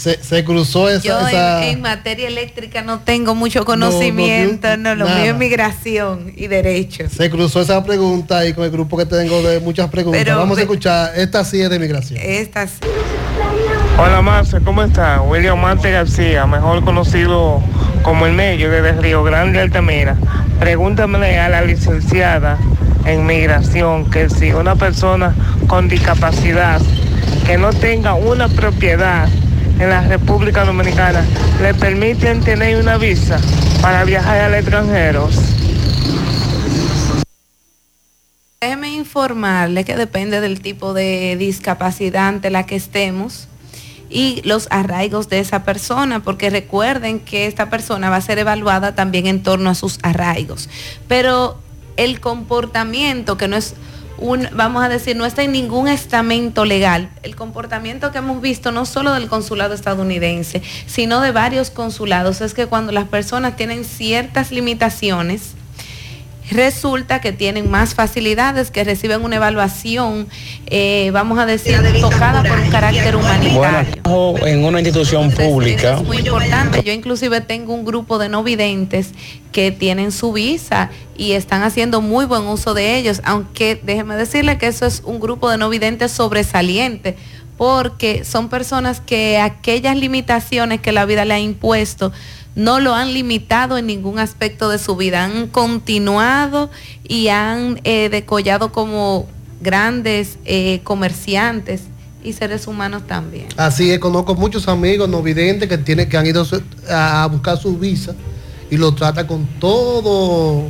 Se, 0.00 0.22
se 0.22 0.44
cruzó 0.44 0.88
esa... 0.88 1.02
Yo 1.02 1.20
en- 1.20 1.26
esa- 1.28 1.66
en, 1.68 1.80
materia 1.82 2.26
eléctrica 2.26 2.82
no 2.82 3.00
tengo 3.00 3.34
mucho 3.34 3.60
no, 3.60 3.64
conocimiento, 3.66 4.76
no, 4.78 4.94
lo 4.94 5.04
nada. 5.04 5.20
mío 5.20 5.32
es 5.32 5.36
migración 5.38 6.32
y 6.36 6.46
derechos. 6.46 7.12
Se 7.12 7.28
cruzó 7.30 7.60
esa 7.60 7.84
pregunta 7.84 8.46
y 8.46 8.54
con 8.54 8.64
el 8.64 8.70
grupo 8.70 8.96
que 8.96 9.04
tengo 9.06 9.42
de 9.42 9.60
muchas 9.60 9.90
preguntas. 9.90 10.22
Pero 10.24 10.38
Vamos 10.38 10.56
a 10.58 10.62
escuchar. 10.62 11.12
Esta 11.16 11.44
sí 11.44 11.60
es 11.60 11.68
de 11.68 11.78
migración. 11.78 12.18
Estas 12.22 12.72
Hola 13.98 14.22
Marce, 14.22 14.60
¿cómo 14.60 14.82
está? 14.82 15.20
William 15.20 15.60
Marte 15.60 15.90
García, 15.90 16.46
mejor 16.46 16.82
conocido 16.84 17.62
como 18.02 18.24
el 18.26 18.32
medio 18.32 18.70
desde 18.70 18.92
Río 18.92 19.22
Grande, 19.22 19.60
Altamira. 19.60 20.16
Pregúntame 20.58 21.38
a 21.38 21.48
la 21.50 21.60
licenciada 21.62 22.58
en 23.04 23.26
migración 23.26 24.10
que 24.10 24.30
si 24.30 24.52
una 24.52 24.76
persona 24.76 25.34
con 25.66 25.88
discapacidad 25.88 26.80
que 27.46 27.58
no 27.58 27.70
tenga 27.74 28.14
una 28.14 28.48
propiedad 28.48 29.28
en 29.80 29.88
la 29.88 30.02
República 30.02 30.64
Dominicana 30.64 31.24
le 31.60 31.72
permiten 31.72 32.40
tener 32.42 32.76
una 32.76 32.98
visa 32.98 33.40
para 33.80 34.04
viajar 34.04 34.38
al 34.38 34.54
extranjero. 34.54 35.28
Déjeme 38.60 38.92
informarle 38.92 39.84
que 39.84 39.96
depende 39.96 40.42
del 40.42 40.60
tipo 40.60 40.92
de 40.92 41.36
discapacidad 41.38 42.28
ante 42.28 42.50
la 42.50 42.66
que 42.66 42.76
estemos 42.76 43.48
y 44.10 44.42
los 44.44 44.68
arraigos 44.70 45.30
de 45.30 45.38
esa 45.38 45.64
persona, 45.64 46.22
porque 46.22 46.50
recuerden 46.50 47.20
que 47.20 47.46
esta 47.46 47.70
persona 47.70 48.10
va 48.10 48.16
a 48.16 48.20
ser 48.20 48.38
evaluada 48.38 48.94
también 48.94 49.26
en 49.26 49.42
torno 49.42 49.70
a 49.70 49.74
sus 49.74 49.98
arraigos. 50.02 50.68
Pero 51.08 51.58
el 51.96 52.20
comportamiento, 52.20 53.38
que 53.38 53.48
no 53.48 53.56
es 53.56 53.74
un, 54.20 54.48
vamos 54.52 54.84
a 54.84 54.88
decir, 54.88 55.16
no 55.16 55.26
está 55.26 55.42
en 55.42 55.52
ningún 55.52 55.88
estamento 55.88 56.64
legal, 56.64 57.10
el 57.22 57.36
comportamiento 57.36 58.12
que 58.12 58.18
hemos 58.18 58.40
visto 58.40 58.70
no 58.70 58.86
solo 58.86 59.12
del 59.12 59.28
consulado 59.28 59.74
estadounidense, 59.74 60.62
sino 60.86 61.20
de 61.20 61.32
varios 61.32 61.70
consulados, 61.70 62.40
es 62.40 62.54
que 62.54 62.66
cuando 62.66 62.92
las 62.92 63.08
personas 63.08 63.56
tienen 63.56 63.84
ciertas 63.84 64.52
limitaciones, 64.52 65.54
resulta 66.50 67.20
que 67.20 67.32
tienen 67.32 67.70
más 67.70 67.94
facilidades, 67.94 68.70
que 68.70 68.84
reciben 68.84 69.22
una 69.22 69.36
evaluación, 69.36 70.28
eh, 70.66 71.10
vamos 71.12 71.38
a 71.38 71.46
decir, 71.46 71.78
tocada 72.00 72.42
por 72.42 72.58
un 72.58 72.70
carácter 72.70 73.16
humanitario. 73.16 74.02
en 74.46 74.64
una 74.64 74.80
institución 74.80 75.30
pública. 75.30 75.94
Es 75.94 76.02
muy 76.02 76.18
importante. 76.18 76.82
Yo 76.82 76.92
inclusive 76.92 77.40
tengo 77.40 77.74
un 77.74 77.84
grupo 77.84 78.18
de 78.18 78.28
no 78.28 78.42
videntes 78.42 79.10
que 79.52 79.70
tienen 79.70 80.12
su 80.12 80.32
visa 80.32 80.90
y 81.16 81.32
están 81.32 81.62
haciendo 81.62 82.00
muy 82.00 82.26
buen 82.26 82.42
uso 82.42 82.74
de 82.74 82.96
ellos, 82.96 83.20
aunque 83.24 83.80
déjeme 83.82 84.16
decirle 84.16 84.58
que 84.58 84.66
eso 84.66 84.86
es 84.86 85.02
un 85.04 85.20
grupo 85.20 85.50
de 85.50 85.58
no 85.58 85.68
videntes 85.68 86.12
sobresaliente 86.12 87.16
porque 87.60 88.24
son 88.24 88.48
personas 88.48 89.00
que 89.00 89.38
aquellas 89.38 89.94
limitaciones 89.94 90.80
que 90.80 90.92
la 90.92 91.04
vida 91.04 91.26
le 91.26 91.34
ha 91.34 91.40
impuesto 91.40 92.10
no 92.60 92.78
lo 92.78 92.94
han 92.94 93.14
limitado 93.14 93.78
en 93.78 93.86
ningún 93.86 94.18
aspecto 94.18 94.68
de 94.68 94.78
su 94.78 94.94
vida, 94.94 95.24
han 95.24 95.46
continuado 95.46 96.70
y 97.08 97.28
han 97.28 97.80
eh, 97.84 98.10
decollado 98.10 98.70
como 98.70 99.26
grandes 99.62 100.38
eh, 100.44 100.80
comerciantes 100.84 101.84
y 102.22 102.34
seres 102.34 102.66
humanos 102.66 103.06
también. 103.06 103.46
Así 103.56 103.90
es, 103.90 103.98
conozco 103.98 104.34
muchos 104.34 104.68
amigos 104.68 105.08
no 105.08 105.22
videntes 105.22 105.70
que, 105.70 105.78
tienen, 105.78 106.06
que 106.10 106.18
han 106.18 106.26
ido 106.26 106.46
a 106.90 107.26
buscar 107.32 107.56
su 107.56 107.78
visa 107.78 108.14
y 108.70 108.76
lo 108.76 108.94
trata 108.94 109.26
con 109.26 109.46
todo 109.58 110.66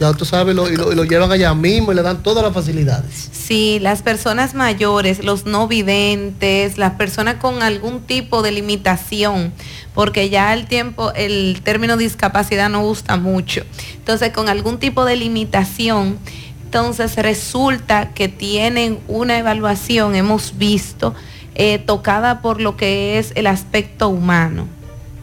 ya 0.00 0.14
tú 0.14 0.24
sabes, 0.24 0.56
lo, 0.56 0.66
y, 0.70 0.76
lo, 0.76 1.04
llevan 1.04 1.30
allá 1.30 1.52
mismo 1.52 1.92
y 1.92 1.94
le 1.94 2.00
dan 2.00 2.22
todas 2.22 2.42
las 2.42 2.54
facilidades. 2.54 3.28
Sí, 3.32 3.78
las 3.80 4.00
personas 4.00 4.54
mayores, 4.54 5.22
los 5.22 5.44
no 5.44 5.68
videntes, 5.68 6.78
las 6.78 6.94
personas 6.94 7.34
con 7.34 7.62
algún 7.62 8.00
tipo 8.00 8.40
de 8.40 8.50
limitación, 8.50 9.52
porque 9.94 10.30
ya 10.30 10.54
el 10.54 10.66
tiempo, 10.66 11.12
el 11.12 11.60
término 11.62 11.98
discapacidad 11.98 12.70
no 12.70 12.80
gusta 12.80 13.18
mucho. 13.18 13.62
Entonces, 13.96 14.30
con 14.30 14.48
algún 14.48 14.78
tipo 14.78 15.04
de 15.04 15.16
limitación, 15.16 16.18
entonces 16.64 17.16
resulta 17.16 18.14
que 18.14 18.28
tienen 18.28 19.00
una 19.06 19.36
evaluación, 19.36 20.14
hemos 20.14 20.56
visto, 20.56 21.14
eh, 21.56 21.78
tocada 21.78 22.40
por 22.40 22.62
lo 22.62 22.78
que 22.78 23.18
es 23.18 23.32
el 23.34 23.46
aspecto 23.46 24.08
humano. 24.08 24.66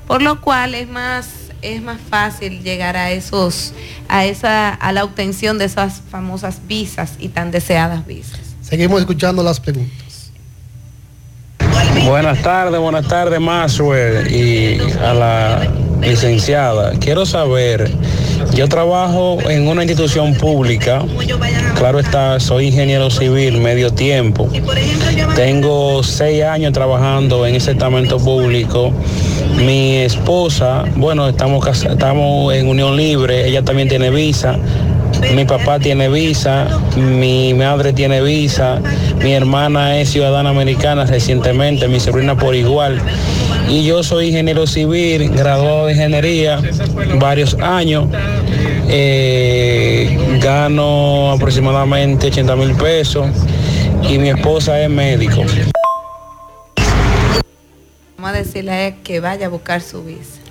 Por 0.06 0.22
lo 0.22 0.40
cual 0.40 0.76
es 0.76 0.88
más 0.88 1.47
es 1.76 1.82
más 1.82 2.00
fácil 2.00 2.64
llegar 2.64 2.98
a 2.98 3.12
esos, 3.12 3.74
a 4.08 4.26
esa, 4.26 4.74
a 4.74 4.92
la 4.92 5.04
obtención 5.04 5.58
de 5.58 5.66
esas 5.66 6.02
famosas 6.10 6.60
visas 6.68 7.14
y 7.20 7.30
tan 7.30 7.52
deseadas 7.52 8.06
visas. 8.06 8.40
Seguimos 8.62 9.00
escuchando 9.00 9.44
las 9.44 9.60
preguntas. 9.60 10.32
Buenas 12.06 12.42
tardes, 12.42 12.80
buenas 12.80 13.08
tardes, 13.08 13.40
Maxwell 13.40 14.32
y 14.32 14.80
a 15.02 15.14
la 15.14 15.68
licenciada. 16.02 16.92
Quiero 17.00 17.26
saber, 17.26 17.92
yo 18.54 18.70
trabajo 18.70 19.38
en 19.50 19.68
una 19.68 19.84
institución 19.84 20.34
pública, 20.36 21.04
claro 21.76 22.00
está, 22.00 22.40
soy 22.40 22.68
ingeniero 22.68 23.10
civil 23.10 23.60
medio 23.60 23.92
tiempo. 23.92 24.50
Tengo 25.36 26.04
seis 26.04 26.44
años 26.44 26.72
trabajando 26.72 27.46
en 27.46 27.56
ese 27.56 27.72
estamento 27.72 28.18
público 28.20 28.94
mi 29.58 29.98
esposa, 29.98 30.86
bueno, 30.96 31.28
estamos, 31.28 31.68
estamos 31.84 32.54
en 32.54 32.68
unión 32.68 32.96
libre, 32.96 33.48
ella 33.48 33.64
también 33.64 33.90
tiene 33.90 34.10
visa. 34.10 34.58
Mi 35.34 35.46
papá 35.46 35.80
tiene 35.80 36.10
visa, 36.10 36.68
mi 36.96 37.54
madre 37.54 37.92
tiene 37.92 38.22
visa, 38.22 38.80
mi 39.24 39.34
hermana 39.34 40.00
es 40.00 40.10
ciudadana 40.10 40.50
americana 40.50 41.06
recientemente, 41.06 41.88
mi 41.88 42.00
sobrina 42.00 42.36
por 42.36 42.56
igual. 42.56 43.02
Y 43.68 43.84
yo 43.84 44.04
soy 44.04 44.28
ingeniero 44.28 44.68
civil, 44.68 45.30
graduado 45.30 45.88
de 45.88 45.94
ingeniería, 45.94 46.62
varios 47.20 47.56
años. 47.56 48.06
Eh, 48.90 50.18
gano 50.42 51.32
aproximadamente 51.32 52.28
80 52.28 52.56
mil 52.56 52.74
pesos 52.76 53.28
y 54.10 54.18
mi 54.18 54.30
esposa 54.30 54.80
es 54.82 54.90
médico 54.90 55.44
vamos 58.28 58.42
a 58.42 58.44
decirle 58.44 58.96
que 59.04 59.20
vaya 59.20 59.46
a 59.46 59.50
buscar 59.50 59.82
su 59.82 60.04
visa. 60.04 60.42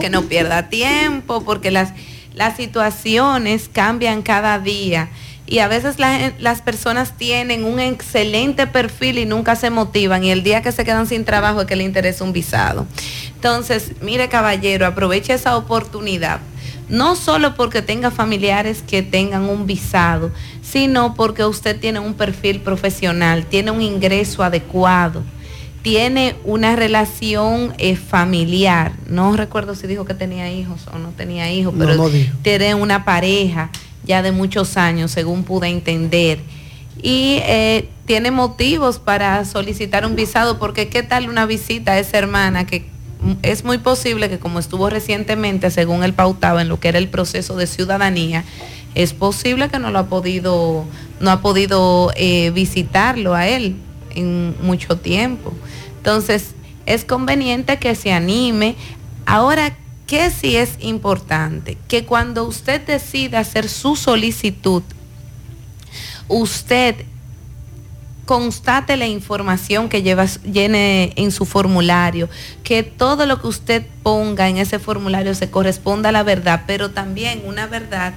Que 0.00 0.08
no 0.08 0.22
pierda 0.22 0.68
tiempo, 0.68 1.42
porque 1.44 1.70
las, 1.70 1.92
las 2.34 2.56
situaciones 2.56 3.68
cambian 3.70 4.22
cada 4.22 4.58
día. 4.58 5.10
Y 5.46 5.58
a 5.58 5.68
veces 5.68 5.96
las 5.98 6.62
personas 6.62 7.18
tienen 7.18 7.64
un 7.64 7.80
excelente 7.80 8.66
perfil 8.66 9.18
y 9.18 9.26
nunca 9.26 9.56
se 9.56 9.68
motivan. 9.68 10.24
Y 10.24 10.30
el 10.30 10.42
día 10.42 10.62
que 10.62 10.72
se 10.72 10.84
quedan 10.84 11.06
sin 11.06 11.24
trabajo 11.26 11.60
es 11.60 11.66
que 11.66 11.76
le 11.76 11.84
interesa 11.84 12.24
un 12.24 12.32
visado. 12.32 12.86
Entonces, 13.34 13.92
mire 14.00 14.28
caballero, 14.28 14.86
aproveche 14.86 15.34
esa 15.34 15.56
oportunidad. 15.56 16.40
No 16.88 17.16
solo 17.16 17.54
porque 17.56 17.82
tenga 17.82 18.10
familiares 18.10 18.82
que 18.86 19.02
tengan 19.02 19.42
un 19.50 19.66
visado, 19.66 20.30
sino 20.62 21.14
porque 21.14 21.44
usted 21.44 21.78
tiene 21.78 21.98
un 21.98 22.14
perfil 22.14 22.60
profesional, 22.60 23.44
tiene 23.46 23.70
un 23.70 23.82
ingreso 23.82 24.42
adecuado 24.42 25.22
tiene 25.82 26.36
una 26.44 26.76
relación 26.76 27.74
eh, 27.78 27.96
familiar. 27.96 28.92
No 29.08 29.36
recuerdo 29.36 29.74
si 29.74 29.86
dijo 29.86 30.04
que 30.04 30.14
tenía 30.14 30.50
hijos 30.50 30.86
o 30.92 30.98
no 30.98 31.10
tenía 31.10 31.52
hijos, 31.52 31.74
pero 31.76 32.10
tiene 32.42 32.74
una 32.74 33.04
pareja 33.04 33.70
ya 34.04 34.22
de 34.22 34.32
muchos 34.32 34.76
años, 34.76 35.10
según 35.10 35.42
pude 35.42 35.68
entender. 35.68 36.38
Y 37.02 37.38
eh, 37.42 37.88
tiene 38.06 38.30
motivos 38.30 38.98
para 38.98 39.44
solicitar 39.44 40.06
un 40.06 40.14
visado, 40.14 40.58
porque 40.58 40.88
qué 40.88 41.02
tal 41.02 41.28
una 41.28 41.46
visita 41.46 41.92
a 41.92 41.98
esa 41.98 42.18
hermana 42.18 42.64
que 42.64 42.86
es 43.42 43.64
muy 43.64 43.78
posible 43.78 44.28
que 44.28 44.38
como 44.38 44.58
estuvo 44.58 44.88
recientemente, 44.88 45.70
según 45.70 46.04
él 46.04 46.12
pautaba 46.12 46.62
en 46.62 46.68
lo 46.68 46.78
que 46.78 46.88
era 46.88 46.98
el 46.98 47.08
proceso 47.08 47.56
de 47.56 47.66
ciudadanía, 47.66 48.44
es 48.94 49.14
posible 49.14 49.68
que 49.68 49.78
no 49.78 49.90
lo 49.90 50.00
ha 50.00 50.06
podido, 50.06 50.84
no 51.20 51.30
ha 51.30 51.40
podido 51.40 52.12
eh, 52.14 52.50
visitarlo 52.50 53.34
a 53.34 53.48
él 53.48 53.76
en 54.14 54.54
mucho 54.62 54.98
tiempo. 54.98 55.52
Entonces, 55.96 56.54
es 56.86 57.04
conveniente 57.04 57.78
que 57.78 57.94
se 57.94 58.12
anime. 58.12 58.76
Ahora, 59.26 59.76
¿qué 60.06 60.30
sí 60.30 60.56
es 60.56 60.76
importante? 60.80 61.78
Que 61.88 62.04
cuando 62.04 62.44
usted 62.44 62.80
decida 62.84 63.40
hacer 63.40 63.68
su 63.68 63.96
solicitud, 63.96 64.82
usted 66.28 66.96
constate 68.24 68.96
la 68.96 69.06
información 69.06 69.88
que 69.88 70.02
lleva, 70.02 70.26
llene 70.26 71.12
en 71.16 71.32
su 71.32 71.44
formulario, 71.44 72.28
que 72.62 72.82
todo 72.82 73.26
lo 73.26 73.40
que 73.40 73.48
usted 73.48 73.86
ponga 74.02 74.48
en 74.48 74.58
ese 74.58 74.78
formulario 74.78 75.34
se 75.34 75.50
corresponda 75.50 76.10
a 76.10 76.12
la 76.12 76.22
verdad, 76.22 76.62
pero 76.66 76.90
también 76.90 77.42
una 77.44 77.66
verdad 77.66 78.14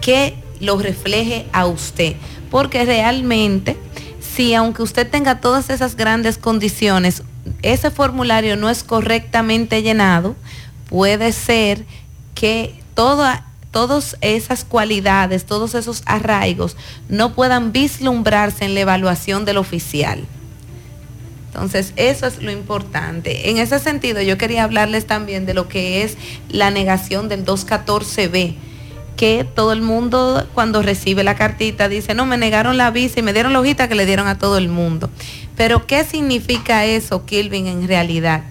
que 0.00 0.36
lo 0.60 0.78
refleje 0.78 1.46
a 1.52 1.66
usted, 1.66 2.16
porque 2.50 2.84
realmente 2.84 3.76
si 4.38 4.54
aunque 4.54 4.84
usted 4.84 5.10
tenga 5.10 5.40
todas 5.40 5.68
esas 5.68 5.96
grandes 5.96 6.38
condiciones, 6.38 7.24
ese 7.62 7.90
formulario 7.90 8.54
no 8.54 8.70
es 8.70 8.84
correctamente 8.84 9.82
llenado, 9.82 10.36
puede 10.88 11.32
ser 11.32 11.84
que 12.36 12.80
todas 12.94 14.16
esas 14.20 14.64
cualidades, 14.64 15.44
todos 15.44 15.74
esos 15.74 16.04
arraigos 16.06 16.76
no 17.08 17.34
puedan 17.34 17.72
vislumbrarse 17.72 18.64
en 18.64 18.74
la 18.74 18.80
evaluación 18.82 19.44
del 19.44 19.56
oficial. 19.56 20.24
Entonces, 21.48 21.92
eso 21.96 22.28
es 22.28 22.40
lo 22.40 22.52
importante. 22.52 23.50
En 23.50 23.58
ese 23.58 23.80
sentido, 23.80 24.22
yo 24.22 24.38
quería 24.38 24.62
hablarles 24.62 25.04
también 25.04 25.46
de 25.46 25.54
lo 25.54 25.66
que 25.66 26.04
es 26.04 26.16
la 26.48 26.70
negación 26.70 27.28
del 27.28 27.44
214B 27.44 28.54
que 29.18 29.44
todo 29.44 29.72
el 29.72 29.82
mundo 29.82 30.46
cuando 30.54 30.80
recibe 30.80 31.24
la 31.24 31.34
cartita 31.34 31.88
dice, 31.88 32.14
no, 32.14 32.24
me 32.24 32.38
negaron 32.38 32.76
la 32.76 32.92
visa 32.92 33.18
y 33.18 33.22
me 33.24 33.32
dieron 33.32 33.52
la 33.52 33.58
hojita 33.58 33.88
que 33.88 33.96
le 33.96 34.06
dieron 34.06 34.28
a 34.28 34.38
todo 34.38 34.56
el 34.56 34.68
mundo. 34.68 35.10
Pero 35.56 35.88
¿qué 35.88 36.04
significa 36.04 36.84
eso, 36.84 37.26
Kilvin, 37.26 37.66
en 37.66 37.88
realidad? 37.88 38.44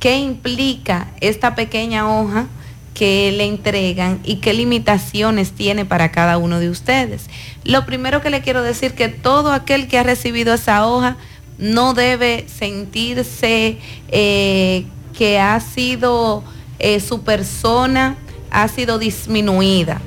¿Qué 0.00 0.16
implica 0.16 1.08
esta 1.20 1.54
pequeña 1.54 2.08
hoja 2.08 2.46
que 2.94 3.30
le 3.36 3.44
entregan 3.44 4.20
y 4.24 4.36
qué 4.36 4.54
limitaciones 4.54 5.52
tiene 5.52 5.84
para 5.84 6.10
cada 6.12 6.38
uno 6.38 6.60
de 6.60 6.70
ustedes? 6.70 7.28
Lo 7.62 7.84
primero 7.84 8.22
que 8.22 8.30
le 8.30 8.40
quiero 8.40 8.62
decir 8.62 8.94
que 8.94 9.08
todo 9.08 9.52
aquel 9.52 9.86
que 9.86 9.98
ha 9.98 10.02
recibido 10.02 10.54
esa 10.54 10.86
hoja 10.86 11.18
no 11.58 11.92
debe 11.92 12.46
sentirse 12.48 13.76
eh, 14.08 14.86
que 15.16 15.38
ha 15.40 15.60
sido 15.60 16.42
eh, 16.78 17.00
su 17.00 17.20
persona 17.20 18.16
ha 18.56 18.68
sido 18.68 18.98
disminuida, 18.98 20.00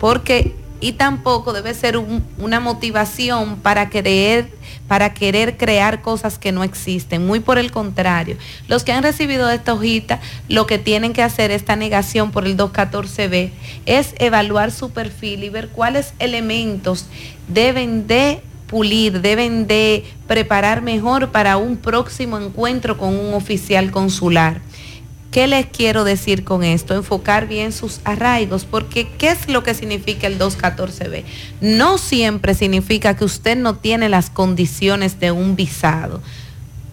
porque 0.00 0.52
y 0.80 0.92
tampoco 0.94 1.52
debe 1.52 1.72
ser 1.74 1.96
una 1.96 2.58
motivación 2.58 3.56
para 3.56 3.88
querer 3.88 4.50
para 4.88 5.14
querer 5.14 5.56
crear 5.56 6.02
cosas 6.02 6.36
que 6.36 6.52
no 6.52 6.64
existen. 6.64 7.24
Muy 7.24 7.38
por 7.38 7.56
el 7.56 7.70
contrario, 7.70 8.36
los 8.66 8.82
que 8.82 8.92
han 8.92 9.04
recibido 9.04 9.48
esta 9.48 9.72
hojita, 9.72 10.20
lo 10.48 10.66
que 10.66 10.78
tienen 10.78 11.12
que 11.12 11.22
hacer 11.22 11.52
esta 11.52 11.76
negación 11.76 12.32
por 12.32 12.46
el 12.46 12.56
214B 12.56 13.50
es 13.86 14.14
evaluar 14.18 14.72
su 14.72 14.90
perfil 14.90 15.44
y 15.44 15.48
ver 15.48 15.68
cuáles 15.68 16.14
elementos 16.18 17.06
deben 17.48 18.08
de 18.08 18.42
pulir, 18.66 19.20
deben 19.20 19.68
de 19.68 20.04
preparar 20.26 20.82
mejor 20.82 21.30
para 21.30 21.56
un 21.56 21.76
próximo 21.76 22.38
encuentro 22.38 22.98
con 22.98 23.16
un 23.16 23.34
oficial 23.34 23.92
consular. 23.92 24.60
¿Qué 25.34 25.48
les 25.48 25.66
quiero 25.66 26.04
decir 26.04 26.44
con 26.44 26.62
esto? 26.62 26.94
Enfocar 26.94 27.48
bien 27.48 27.72
sus 27.72 27.98
arraigos, 28.04 28.64
porque 28.64 29.08
¿qué 29.18 29.30
es 29.30 29.48
lo 29.48 29.64
que 29.64 29.74
significa 29.74 30.28
el 30.28 30.38
214B? 30.38 31.24
No 31.60 31.98
siempre 31.98 32.54
significa 32.54 33.16
que 33.16 33.24
usted 33.24 33.56
no 33.56 33.74
tiene 33.74 34.08
las 34.08 34.30
condiciones 34.30 35.18
de 35.18 35.32
un 35.32 35.56
visado. 35.56 36.22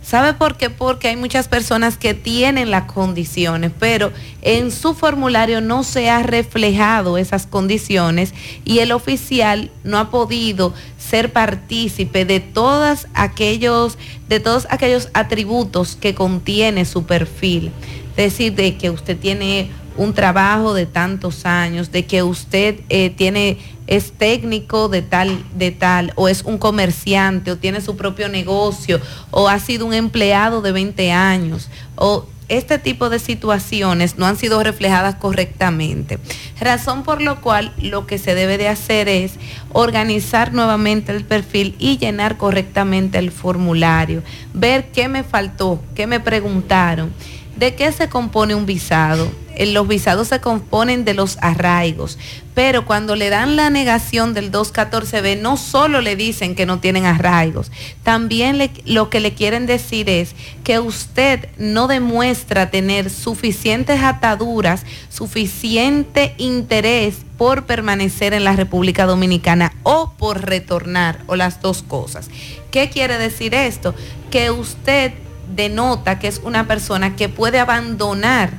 ¿Sabe 0.02 0.34
por 0.34 0.58
qué? 0.58 0.72
Porque 0.72 1.10
hay 1.10 1.18
muchas 1.18 1.48
personas 1.48 1.98
que 1.98 2.16
tienen 2.16 2.72
las 2.72 2.92
condiciones, 2.92 3.72
pero 3.80 4.12
en 4.42 4.72
su 4.72 4.96
formulario 4.96 5.62
no 5.62 5.84
se 5.84 6.10
ha 6.10 6.24
reflejado 6.24 7.20
esas 7.20 7.46
condiciones 7.46 8.34
y 8.66 8.80
el 8.80 8.92
oficial 8.92 9.70
no 9.84 10.00
ha 10.00 10.10
podido 10.10 10.74
ser 10.98 11.32
partícipe 11.32 12.26
de 12.26 12.40
todos 12.40 13.06
aquellos, 13.14 14.00
de 14.28 14.40
todos 14.40 14.66
aquellos 14.72 15.10
atributos 15.14 15.96
que 15.96 16.16
contiene 16.16 16.86
su 16.86 17.06
perfil 17.06 17.72
decir 18.16 18.54
de 18.56 18.78
que 18.78 18.90
usted 18.90 19.18
tiene 19.18 19.70
un 19.98 20.14
trabajo 20.14 20.74
de 20.74 20.86
tantos 20.86 21.46
años, 21.46 21.92
de 21.92 22.06
que 22.06 22.24
usted 22.24 22.80
eh, 22.90 23.10
tiene, 23.10 23.58
es 23.88 24.12
técnico 24.14 24.90
de 24.90 25.02
tal, 25.02 25.44
de 25.56 25.72
tal, 25.72 26.14
o 26.16 26.28
es 26.28 26.44
un 26.44 26.58
comerciante, 26.58 27.52
o 27.52 27.58
tiene 27.58 27.82
su 27.82 27.98
propio 27.98 28.30
negocio, 28.30 29.00
o 29.32 29.50
ha 29.50 29.60
sido 29.60 29.86
un 29.86 29.94
empleado 29.94 30.62
de 30.62 30.72
20 30.72 31.12
años, 31.12 31.70
o 31.96 32.26
este 32.48 32.78
tipo 32.80 33.10
de 33.10 33.20
situaciones 33.20 34.18
no 34.18 34.26
han 34.26 34.36
sido 34.36 34.62
reflejadas 34.62 35.16
correctamente. 35.16 36.20
Razón 36.60 37.04
por 37.04 37.22
lo 37.22 37.40
cual 37.40 37.74
lo 37.82 38.06
que 38.06 38.18
se 38.18 38.36
debe 38.36 38.58
de 38.58 38.68
hacer 38.68 39.08
es 39.08 39.36
organizar 39.72 40.52
nuevamente 40.52 41.14
el 41.14 41.24
perfil 41.24 41.76
y 41.80 41.98
llenar 41.98 42.38
correctamente 42.38 43.20
el 43.20 43.32
formulario, 43.32 44.22
ver 44.54 44.92
qué 44.92 45.08
me 45.08 45.24
faltó, 45.24 45.82
qué 45.96 46.08
me 46.08 46.20
preguntaron 46.20 47.14
¿De 47.62 47.76
qué 47.76 47.92
se 47.92 48.10
compone 48.10 48.56
un 48.56 48.66
visado? 48.66 49.32
Eh, 49.54 49.68
los 49.68 49.88
visados 49.88 50.30
se 50.30 50.42
componen 50.42 51.06
de 51.06 51.14
los 51.14 51.38
arraigos, 51.42 52.18
pero 52.56 52.86
cuando 52.86 53.16
le 53.16 53.30
dan 53.30 53.56
la 53.56 53.70
negación 53.70 54.34
del 54.34 54.52
214B, 54.52 55.40
no 55.40 55.58
solo 55.58 56.02
le 56.02 56.16
dicen 56.16 56.56
que 56.56 56.66
no 56.66 56.80
tienen 56.80 57.06
arraigos, 57.06 57.72
también 58.02 58.72
lo 58.86 59.12
que 59.12 59.20
le 59.20 59.36
quieren 59.36 59.68
decir 59.68 60.10
es 60.10 60.34
que 60.64 60.80
usted 60.80 61.50
no 61.60 61.86
demuestra 61.86 62.72
tener 62.72 63.12
suficientes 63.12 64.02
ataduras, 64.02 64.84
suficiente 65.10 66.34
interés 66.40 67.18
por 67.38 67.68
permanecer 67.68 68.34
en 68.34 68.44
la 68.44 68.56
República 68.56 69.06
Dominicana 69.06 69.72
o 69.84 70.14
por 70.18 70.48
retornar, 70.48 71.20
o 71.28 71.36
las 71.36 71.62
dos 71.62 71.84
cosas. 71.84 72.32
¿Qué 72.72 72.90
quiere 72.90 73.20
decir 73.20 73.54
esto? 73.54 73.94
Que 74.32 74.50
usted 74.50 75.14
denota 75.56 76.20
que 76.20 76.28
es 76.28 76.42
una 76.44 76.68
persona 76.68 77.16
que 77.16 77.30
puede 77.30 77.60
abandonar 77.60 78.52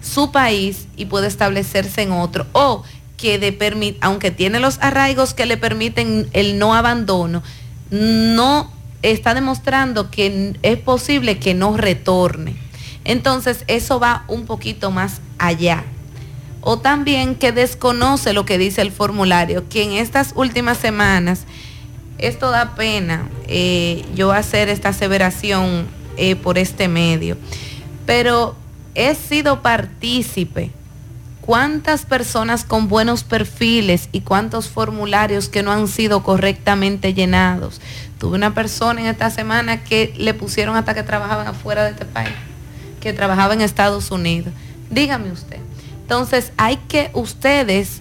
su 0.00 0.30
país 0.30 0.86
y 0.96 1.06
puede 1.06 1.26
establecerse 1.26 2.02
en 2.02 2.12
otro 2.12 2.46
o 2.52 2.84
que 3.16 3.38
de 3.38 3.96
aunque 4.00 4.30
tiene 4.30 4.60
los 4.60 4.78
arraigos 4.80 5.34
que 5.34 5.46
le 5.46 5.56
permiten 5.56 6.28
el 6.32 6.58
no 6.58 6.74
abandono, 6.74 7.42
no 7.90 8.70
está 9.02 9.34
demostrando 9.34 10.10
que 10.10 10.54
es 10.62 10.78
posible 10.78 11.38
que 11.38 11.54
no 11.54 11.76
retorne. 11.76 12.56
Entonces 13.04 13.64
eso 13.68 14.00
va 14.00 14.24
un 14.28 14.46
poquito 14.46 14.90
más 14.90 15.20
allá. 15.38 15.84
O 16.60 16.78
también 16.78 17.36
que 17.36 17.52
desconoce 17.52 18.32
lo 18.32 18.44
que 18.44 18.58
dice 18.58 18.82
el 18.82 18.90
formulario, 18.90 19.68
que 19.68 19.84
en 19.84 19.92
estas 19.92 20.32
últimas 20.34 20.78
semanas, 20.78 21.44
esto 22.18 22.50
da 22.50 22.74
pena, 22.74 23.28
eh, 23.46 24.04
yo 24.14 24.32
hacer 24.32 24.68
esta 24.68 24.88
aseveración 24.88 25.86
eh, 26.16 26.36
por 26.36 26.58
este 26.58 26.88
medio. 26.88 27.36
Pero 28.06 28.56
he 28.94 29.14
sido 29.14 29.62
partícipe. 29.62 30.70
¿Cuántas 31.40 32.06
personas 32.06 32.64
con 32.64 32.88
buenos 32.88 33.22
perfiles 33.22 34.08
y 34.10 34.22
cuántos 34.22 34.68
formularios 34.68 35.48
que 35.48 35.62
no 35.62 35.70
han 35.70 35.86
sido 35.86 36.24
correctamente 36.24 37.14
llenados? 37.14 37.80
Tuve 38.18 38.36
una 38.36 38.52
persona 38.52 39.00
en 39.00 39.06
esta 39.06 39.30
semana 39.30 39.84
que 39.84 40.12
le 40.16 40.34
pusieron 40.34 40.74
hasta 40.74 40.94
que 40.94 41.04
trabajaban 41.04 41.46
afuera 41.46 41.84
de 41.84 41.90
este 41.90 42.04
país, 42.04 42.34
que 43.00 43.12
trabajaba 43.12 43.54
en 43.54 43.60
Estados 43.60 44.10
Unidos. 44.10 44.52
Dígame 44.90 45.30
usted. 45.30 45.58
Entonces 46.00 46.52
hay 46.56 46.78
que 46.88 47.10
ustedes 47.12 48.00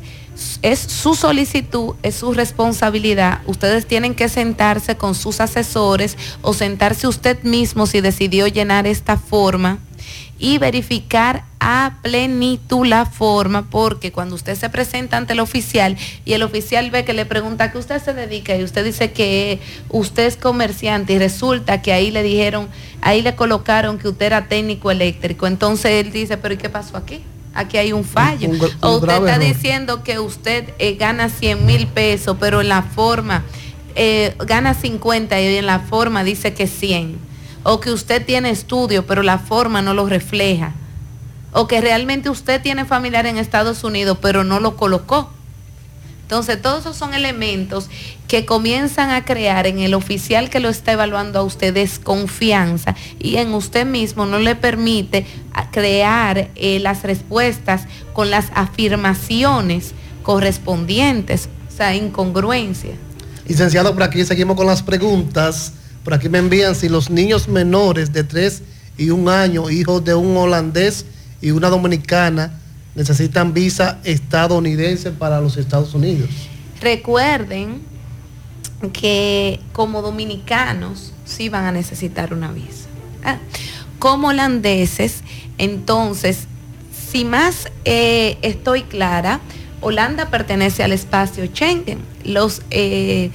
es 0.61 0.79
su 0.79 1.15
solicitud, 1.15 1.95
es 2.03 2.15
su 2.15 2.33
responsabilidad. 2.33 3.41
Ustedes 3.45 3.85
tienen 3.85 4.15
que 4.15 4.29
sentarse 4.29 4.97
con 4.97 5.15
sus 5.15 5.39
asesores 5.39 6.17
o 6.41 6.53
sentarse 6.53 7.07
usted 7.07 7.41
mismo 7.43 7.85
si 7.87 8.01
decidió 8.01 8.47
llenar 8.47 8.87
esta 8.87 9.17
forma 9.17 9.79
y 10.37 10.57
verificar 10.57 11.45
a 11.59 11.97
plenitud 12.01 12.85
la 12.85 13.05
forma, 13.05 13.69
porque 13.69 14.11
cuando 14.11 14.35
usted 14.35 14.55
se 14.55 14.69
presenta 14.69 15.17
ante 15.17 15.33
el 15.33 15.39
oficial 15.39 15.97
y 16.25 16.33
el 16.33 16.43
oficial 16.43 16.91
ve 16.91 17.05
que 17.05 17.13
le 17.13 17.25
pregunta 17.25 17.65
a 17.65 17.71
qué 17.71 17.77
usted 17.77 18.03
se 18.03 18.13
dedica 18.13 18.55
y 18.55 18.63
usted 18.63 18.83
dice 18.83 19.13
que 19.13 19.59
usted 19.89 20.25
es 20.25 20.35
comerciante 20.35 21.13
y 21.13 21.19
resulta 21.19 21.81
que 21.81 21.93
ahí 21.93 22.11
le 22.11 22.21
dijeron, 22.21 22.67
ahí 23.01 23.21
le 23.21 23.35
colocaron 23.35 23.97
que 23.97 24.09
usted 24.09 24.25
era 24.25 24.47
técnico 24.47 24.91
eléctrico, 24.91 25.47
entonces 25.47 26.05
él 26.05 26.11
dice, 26.11 26.37
pero 26.37 26.53
¿y 26.53 26.57
qué 26.57 26.69
pasó 26.69 26.97
aquí? 26.97 27.23
Aquí 27.55 27.77
hay 27.77 27.93
un 27.93 28.03
fallo. 28.03 28.49
o 28.81 28.97
usted 28.97 29.13
está 29.13 29.39
diciendo 29.39 30.03
que 30.03 30.19
usted 30.19 30.73
eh, 30.77 30.95
gana 30.95 31.29
100 31.29 31.65
mil 31.65 31.87
pesos, 31.87 32.37
pero 32.39 32.61
en 32.61 32.69
la 32.69 32.83
forma 32.83 33.43
eh, 33.95 34.35
gana 34.45 34.73
50 34.73 35.39
y 35.39 35.57
en 35.57 35.65
la 35.65 35.79
forma 35.79 36.23
dice 36.23 36.53
que 36.53 36.67
100. 36.67 37.17
O 37.63 37.79
que 37.79 37.91
usted 37.91 38.23
tiene 38.23 38.51
estudio, 38.51 39.07
pero 39.07 39.23
la 39.23 39.39
forma 39.39 39.81
no 39.81 39.93
lo 39.93 40.05
refleja. 40.05 40.73
O 41.51 41.67
que 41.67 41.81
realmente 41.81 42.29
usted 42.29 42.61
tiene 42.61 42.85
familiar 42.85 43.25
en 43.25 43.37
Estados 43.37 43.83
Unidos, 43.83 44.19
pero 44.21 44.43
no 44.43 44.59
lo 44.59 44.75
colocó. 44.75 45.31
Entonces, 46.25 46.59
todos 46.59 46.79
esos 46.79 46.97
son 46.97 47.13
elementos 47.13 47.87
que 48.27 48.47
comienzan 48.47 49.11
a 49.11 49.25
crear 49.25 49.67
en 49.67 49.77
el 49.77 49.93
oficial 49.93 50.49
que 50.49 50.59
lo 50.59 50.69
está 50.69 50.93
evaluando 50.93 51.37
a 51.37 51.43
usted 51.43 51.71
desconfianza 51.71 52.95
y 53.19 53.35
en 53.35 53.53
usted 53.53 53.85
mismo 53.85 54.25
no 54.25 54.39
le 54.39 54.55
permite 54.55 55.27
crear 55.71 56.49
eh, 56.55 56.79
las 56.79 57.03
respuestas 57.03 57.83
con 58.13 58.31
las 58.31 58.47
afirmaciones 58.55 59.91
correspondientes, 60.23 61.47
o 61.71 61.77
sea, 61.77 61.93
incongruencia. 61.93 62.95
Licenciado, 63.47 63.93
por 63.93 64.01
aquí 64.01 64.25
seguimos 64.25 64.57
con 64.57 64.65
las 64.65 64.81
preguntas. 64.81 65.73
Por 66.03 66.15
aquí 66.15 66.27
me 66.27 66.39
envían 66.39 66.73
si 66.73 66.89
los 66.89 67.11
niños 67.11 67.47
menores 67.47 68.11
de 68.11 68.23
3 68.23 68.63
y 68.97 69.11
1 69.11 69.29
año, 69.29 69.69
hijos 69.69 70.03
de 70.03 70.15
un 70.15 70.35
holandés 70.35 71.05
y 71.39 71.51
una 71.51 71.69
dominicana, 71.69 72.59
necesitan 72.95 73.53
visa 73.53 73.99
estadounidense 74.03 75.11
para 75.11 75.41
los 75.41 75.57
Estados 75.57 75.93
Unidos. 75.93 76.29
Recuerden 76.81 77.81
que 78.93 79.59
como 79.73 80.01
dominicanos 80.01 81.13
sí 81.25 81.49
van 81.49 81.65
a 81.65 81.71
necesitar 81.71 82.33
una 82.33 82.51
visa. 82.51 82.87
Ah, 83.23 83.37
como 83.99 84.29
holandeses, 84.29 85.21
entonces, 85.57 86.47
si 87.11 87.25
más 87.25 87.69
eh, 87.85 88.37
estoy 88.41 88.83
clara, 88.83 89.39
Holanda 89.81 90.29
pertenece 90.29 90.83
al 90.83 90.91
espacio 90.91 91.45
Schengen. 91.47 91.99
Los 92.23 92.61
eh, 92.71 93.31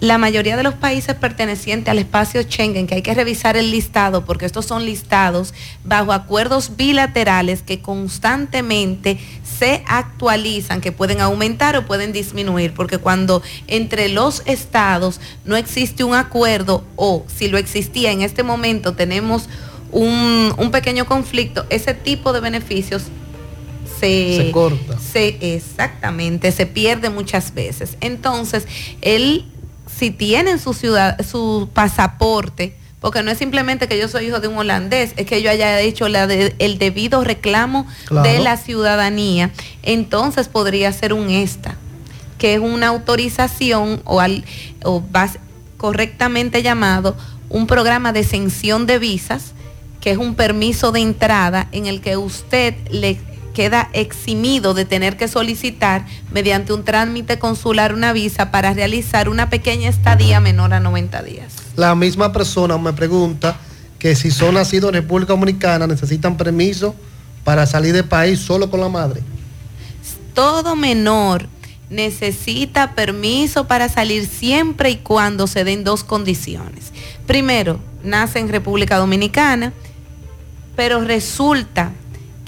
la 0.00 0.16
mayoría 0.16 0.56
de 0.56 0.62
los 0.62 0.74
países 0.74 1.14
pertenecientes 1.14 1.90
al 1.90 1.98
espacio 1.98 2.42
Schengen, 2.42 2.86
que 2.86 2.96
hay 2.96 3.02
que 3.02 3.14
revisar 3.14 3.58
el 3.58 3.70
listado, 3.70 4.24
porque 4.24 4.46
estos 4.46 4.64
son 4.64 4.86
listados 4.86 5.52
bajo 5.84 6.12
acuerdos 6.12 6.76
bilaterales 6.76 7.62
que 7.62 7.80
constantemente 7.80 9.18
se 9.58 9.84
actualizan, 9.86 10.80
que 10.80 10.90
pueden 10.90 11.20
aumentar 11.20 11.76
o 11.76 11.84
pueden 11.84 12.12
disminuir, 12.12 12.72
porque 12.72 12.96
cuando 12.96 13.42
entre 13.66 14.08
los 14.08 14.42
estados 14.46 15.20
no 15.44 15.56
existe 15.56 16.02
un 16.02 16.14
acuerdo 16.14 16.82
o 16.96 17.24
si 17.28 17.48
lo 17.48 17.58
existía 17.58 18.10
en 18.10 18.22
este 18.22 18.42
momento 18.42 18.94
tenemos 18.94 19.50
un, 19.92 20.70
pequeño 20.72 21.04
conflicto, 21.04 21.66
ese 21.68 21.92
tipo 21.92 22.32
de 22.32 22.40
beneficios 22.40 23.02
se, 23.98 24.36
se, 24.36 24.50
corta. 24.50 24.98
Se, 24.98 25.54
exactamente, 25.54 26.52
se 26.52 26.64
pierde 26.64 27.10
muchas 27.10 27.52
veces. 27.52 27.98
Entonces, 28.00 28.66
el 29.02 29.44
si 30.00 30.10
tienen 30.10 30.58
su 30.58 30.72
ciudad, 30.72 31.20
su 31.22 31.68
pasaporte, 31.74 32.74
porque 33.00 33.22
no 33.22 33.30
es 33.30 33.36
simplemente 33.36 33.86
que 33.86 33.98
yo 33.98 34.08
soy 34.08 34.28
hijo 34.28 34.40
de 34.40 34.48
un 34.48 34.56
holandés, 34.56 35.12
es 35.16 35.26
que 35.26 35.42
yo 35.42 35.50
haya 35.50 35.78
hecho 35.80 36.08
la 36.08 36.24
el 36.24 36.78
debido 36.78 37.22
reclamo 37.22 37.86
de 38.10 38.38
la 38.38 38.56
ciudadanía, 38.56 39.50
entonces 39.82 40.48
podría 40.48 40.90
ser 40.94 41.12
un 41.12 41.28
ESTA, 41.28 41.76
que 42.38 42.54
es 42.54 42.60
una 42.60 42.88
autorización 42.88 44.00
o, 44.06 44.20
al, 44.20 44.42
correctamente 45.76 46.62
llamado 46.62 47.14
un 47.50 47.66
programa 47.66 48.14
de 48.14 48.20
exención 48.20 48.86
de 48.86 48.98
visas, 48.98 49.52
que 50.00 50.12
es 50.12 50.16
un 50.16 50.34
permiso 50.34 50.92
de 50.92 51.00
entrada 51.00 51.68
en 51.72 51.84
el 51.84 52.00
que 52.00 52.16
usted 52.16 52.74
le 52.90 53.20
queda 53.52 53.88
eximido 53.92 54.74
de 54.74 54.84
tener 54.84 55.16
que 55.16 55.28
solicitar 55.28 56.06
mediante 56.32 56.72
un 56.72 56.84
trámite 56.84 57.38
consular 57.38 57.94
una 57.94 58.12
visa 58.12 58.50
para 58.50 58.72
realizar 58.72 59.28
una 59.28 59.50
pequeña 59.50 59.88
estadía 59.88 60.40
menor 60.40 60.74
a 60.74 60.80
90 60.80 61.22
días. 61.22 61.52
La 61.76 61.94
misma 61.94 62.32
persona 62.32 62.78
me 62.78 62.92
pregunta 62.92 63.56
que 63.98 64.14
si 64.14 64.30
son 64.30 64.54
nacidos 64.54 64.88
en 64.88 64.94
República 64.94 65.32
Dominicana 65.32 65.86
necesitan 65.86 66.36
permiso 66.36 66.94
para 67.44 67.66
salir 67.66 67.92
del 67.92 68.04
país 68.04 68.40
solo 68.40 68.70
con 68.70 68.80
la 68.80 68.88
madre. 68.88 69.22
Todo 70.34 70.76
menor 70.76 71.48
necesita 71.90 72.94
permiso 72.94 73.66
para 73.66 73.88
salir 73.88 74.26
siempre 74.26 74.90
y 74.90 74.96
cuando 74.96 75.46
se 75.46 75.64
den 75.64 75.84
dos 75.84 76.04
condiciones. 76.04 76.92
Primero, 77.26 77.80
nace 78.02 78.38
en 78.38 78.48
República 78.48 78.96
Dominicana, 78.96 79.72
pero 80.76 81.04
resulta 81.04 81.92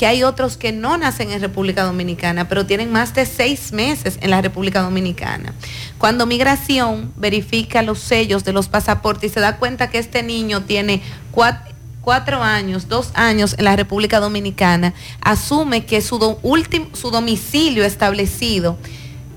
que 0.03 0.09
hay 0.09 0.25
otros 0.25 0.57
que 0.57 0.73
no 0.73 0.99
nacen 0.99 1.31
en 1.31 1.41
República 1.41 1.85
Dominicana, 1.85 2.49
pero 2.49 2.67
tienen 2.67 2.91
más 2.91 3.15
de 3.15 3.25
seis 3.25 3.73
meses 3.73 4.19
en 4.21 4.31
la 4.31 4.43
República 4.43 4.83
Dominicana. 4.83 5.55
Cuando 5.97 6.27
migración 6.27 7.13
verifica 7.15 7.83
los 7.83 8.01
sellos 8.01 8.43
de 8.43 8.53
los 8.53 8.67
pasaportes 8.67 9.31
y 9.31 9.35
se 9.35 9.39
da 9.39 9.59
cuenta 9.59 9.91
que 9.91 9.99
este 9.99 10.25
niño 10.25 10.63
tiene 10.63 11.03
cuatro, 11.31 12.43
años, 12.43 12.89
dos 12.89 13.13
años 13.15 13.55
en 13.57 13.65
la 13.65 13.77
República 13.77 14.19
Dominicana, 14.19 14.93
asume 15.21 15.87
que 15.87 16.01
su, 16.01 16.19
su 16.95 17.11
domicilio 17.13 17.85
establecido 17.85 18.79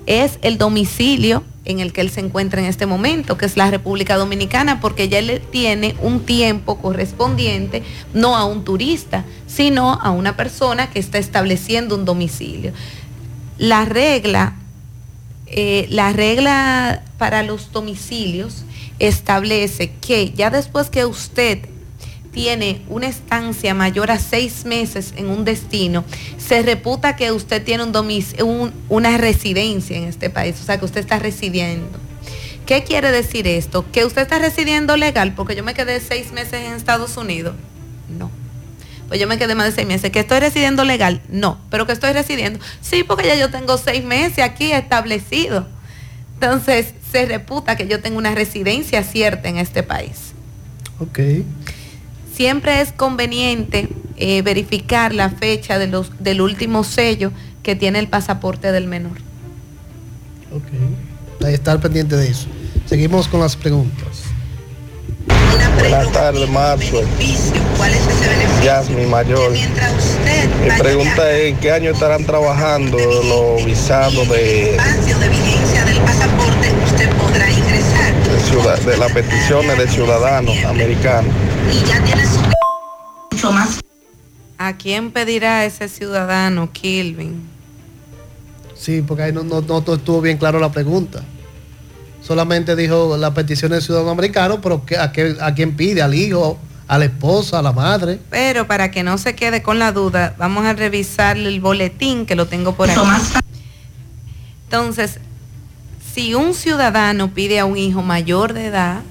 es 0.07 0.39
el 0.41 0.57
domicilio 0.57 1.43
en 1.65 1.79
el 1.79 1.91
que 1.91 2.01
él 2.01 2.09
se 2.09 2.19
encuentra 2.21 2.61
en 2.61 2.67
este 2.67 2.85
momento, 2.85 3.37
que 3.37 3.45
es 3.45 3.57
la 3.57 3.69
República 3.69 4.15
Dominicana, 4.15 4.79
porque 4.79 5.09
ya 5.09 5.19
él 5.19 5.41
tiene 5.51 5.95
un 6.01 6.21
tiempo 6.21 6.77
correspondiente 6.77 7.83
no 8.13 8.37
a 8.37 8.45
un 8.45 8.63
turista, 8.63 9.25
sino 9.47 9.93
a 9.93 10.11
una 10.11 10.37
persona 10.37 10.89
que 10.89 10.99
está 10.99 11.17
estableciendo 11.17 11.95
un 11.95 12.05
domicilio. 12.05 12.71
La 13.57 13.85
regla, 13.85 14.55
eh, 15.47 15.87
la 15.89 16.13
regla 16.13 17.03
para 17.17 17.43
los 17.43 17.71
domicilios 17.71 18.63
establece 18.99 19.91
que 20.01 20.31
ya 20.31 20.49
después 20.49 20.89
que 20.89 21.05
usted 21.05 21.67
tiene 22.35 22.81
una 22.89 23.07
estancia 23.07 23.73
mayor 23.73 24.11
a 24.11 24.19
seis 24.19 24.65
meses 24.65 25.13
en 25.15 25.29
un 25.29 25.45
destino, 25.45 26.03
se 26.37 26.61
reputa 26.63 27.15
que 27.15 27.31
usted 27.31 27.63
tiene 27.63 27.83
un 27.83 28.73
una 28.89 29.17
residencia 29.17 29.97
en 29.97 30.03
este 30.03 30.29
país, 30.29 30.57
o 30.61 30.65
sea, 30.65 30.77
que 30.77 30.83
usted 30.83 30.99
está 30.99 31.17
residiendo. 31.17 31.97
¿Qué 32.65 32.83
quiere 32.83 33.11
decir 33.11 33.47
esto? 33.47 33.85
¿Que 33.89 34.03
usted 34.03 34.23
está 34.23 34.37
residiendo 34.37 34.97
legal 34.97 35.33
porque 35.33 35.55
yo 35.55 35.63
me 35.63 35.73
quedé 35.73 36.01
seis 36.01 36.33
meses 36.33 36.65
en 36.65 36.73
Estados 36.73 37.15
Unidos? 37.15 37.55
No. 38.19 38.29
Pues 39.07 39.17
yo 39.21 39.27
me 39.27 39.37
quedé 39.37 39.55
más 39.55 39.67
de 39.67 39.71
seis 39.71 39.87
meses. 39.87 40.11
¿Que 40.11 40.19
estoy 40.19 40.39
residiendo 40.39 40.83
legal? 40.83 41.21
No. 41.29 41.57
¿Pero 41.69 41.85
que 41.85 41.93
estoy 41.93 42.11
residiendo? 42.11 42.59
Sí, 42.81 43.03
porque 43.03 43.27
ya 43.27 43.35
yo 43.35 43.49
tengo 43.49 43.77
seis 43.77 44.03
meses 44.03 44.39
aquí 44.39 44.73
establecido. 44.73 45.67
Entonces, 46.33 46.87
se 47.11 47.27
reputa 47.27 47.77
que 47.77 47.87
yo 47.87 48.01
tengo 48.01 48.17
una 48.17 48.35
residencia 48.35 49.03
cierta 49.03 49.47
en 49.47 49.57
este 49.57 49.83
país. 49.83 50.33
Ok 50.99 51.19
siempre 52.35 52.81
es 52.81 52.91
conveniente 52.91 53.89
eh, 54.17 54.41
verificar 54.41 55.13
la 55.13 55.29
fecha 55.29 55.79
de 55.79 55.87
los, 55.87 56.11
del 56.19 56.41
último 56.41 56.83
sello 56.83 57.31
que 57.63 57.75
tiene 57.75 57.99
el 57.99 58.07
pasaporte 58.07 58.71
del 58.71 58.87
menor. 58.87 59.17
Ok, 60.51 61.47
estar 61.47 61.79
pendiente 61.79 62.15
de 62.15 62.29
eso. 62.29 62.47
Seguimos 62.85 63.27
con 63.27 63.39
las 63.39 63.55
preguntas. 63.55 64.23
Buenas 65.79 66.11
tardes, 66.11 66.49
Marzo. 66.49 67.01
mi 68.95 69.05
Mayor. 69.05 69.51
Mi 69.51 70.71
pregunta 70.77 71.31
es, 71.31 71.53
¿en 71.53 71.57
qué 71.57 71.71
año 71.71 71.91
estarán 71.91 72.25
trabajando 72.25 72.97
los 72.97 73.65
visados 73.65 74.27
de, 74.29 74.77
de 78.85 78.97
las 78.97 79.11
peticiones 79.11 79.77
de 79.77 79.87
ciudadanos 79.87 80.55
americanos? 80.65 81.33
Y 81.71 81.85
ya 81.85 82.03
tiene 82.03 82.23
mucho 83.31 83.51
más. 83.51 83.79
¿A 84.57 84.77
quién 84.77 85.11
pedirá 85.11 85.65
ese 85.65 85.89
ciudadano, 85.89 86.71
Kilvin? 86.71 87.47
Sí, 88.75 89.01
porque 89.01 89.23
ahí 89.23 89.33
no, 89.33 89.43
no, 89.43 89.59
estuvo 89.59 90.21
bien 90.21 90.37
claro 90.37 90.59
la 90.59 90.71
pregunta. 90.71 91.23
Solamente 92.21 92.75
dijo 92.75 93.17
la 93.17 93.33
petición 93.33 93.71
del 93.71 93.81
ciudadano 93.81 94.11
americano, 94.11 94.61
pero 94.61 94.83
¿a, 94.99 95.11
qué, 95.11 95.35
¿a 95.39 95.53
quién 95.53 95.75
pide? 95.75 96.01
¿Al 96.01 96.13
hijo? 96.13 96.57
¿A 96.87 96.97
la 96.97 97.05
esposa? 97.05 97.59
¿A 97.59 97.61
la 97.61 97.71
madre? 97.71 98.19
Pero 98.29 98.67
para 98.67 98.91
que 98.91 99.03
no 99.03 99.17
se 99.17 99.35
quede 99.35 99.61
con 99.61 99.79
la 99.79 99.91
duda, 99.91 100.35
vamos 100.37 100.65
a 100.65 100.73
revisar 100.73 101.37
el 101.37 101.59
boletín 101.59 102.25
que 102.25 102.35
lo 102.35 102.47
tengo 102.47 102.75
por 102.75 102.89
aquí. 102.89 102.99
Entonces, 104.65 105.19
si 106.13 106.33
un 106.33 106.53
ciudadano 106.53 107.31
pide 107.33 107.59
a 107.59 107.65
un 107.65 107.77
hijo 107.77 108.01
mayor 108.01 108.53
de 108.53 108.67
edad, 108.67 109.01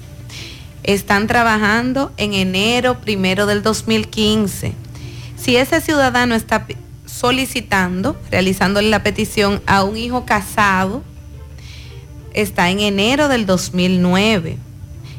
están 0.85 1.27
trabajando 1.27 2.13
en 2.19 2.35
enero 2.35 3.01
primero 3.01 3.47
del 3.47 3.63
2015. 3.63 4.75
Si 5.37 5.57
ese 5.57 5.81
ciudadano 5.81 6.35
está 6.35 6.67
solicitando, 7.07 8.17
realizándole 8.31 8.91
la 8.91 9.03
petición 9.03 9.63
a 9.67 9.83
un 9.83 9.97
hijo 9.97 10.27
casado, 10.27 11.03
está 12.35 12.71
en 12.71 12.81
enero 12.81 13.29
del 13.29 13.47
2009. 13.47 14.59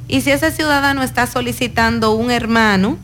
Y 0.07 0.21
si 0.21 0.31
ese 0.31 0.51
ciudadano 0.51 1.01
está 1.01 1.25
solicitando 1.25 2.11
un 2.13 2.29
hermano, 2.29 2.99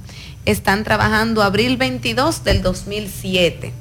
están 0.45 0.83
trabajando 0.83 1.41
abril 1.41 1.77
22 1.77 2.43
del 2.43 2.61
2007. 2.61 3.73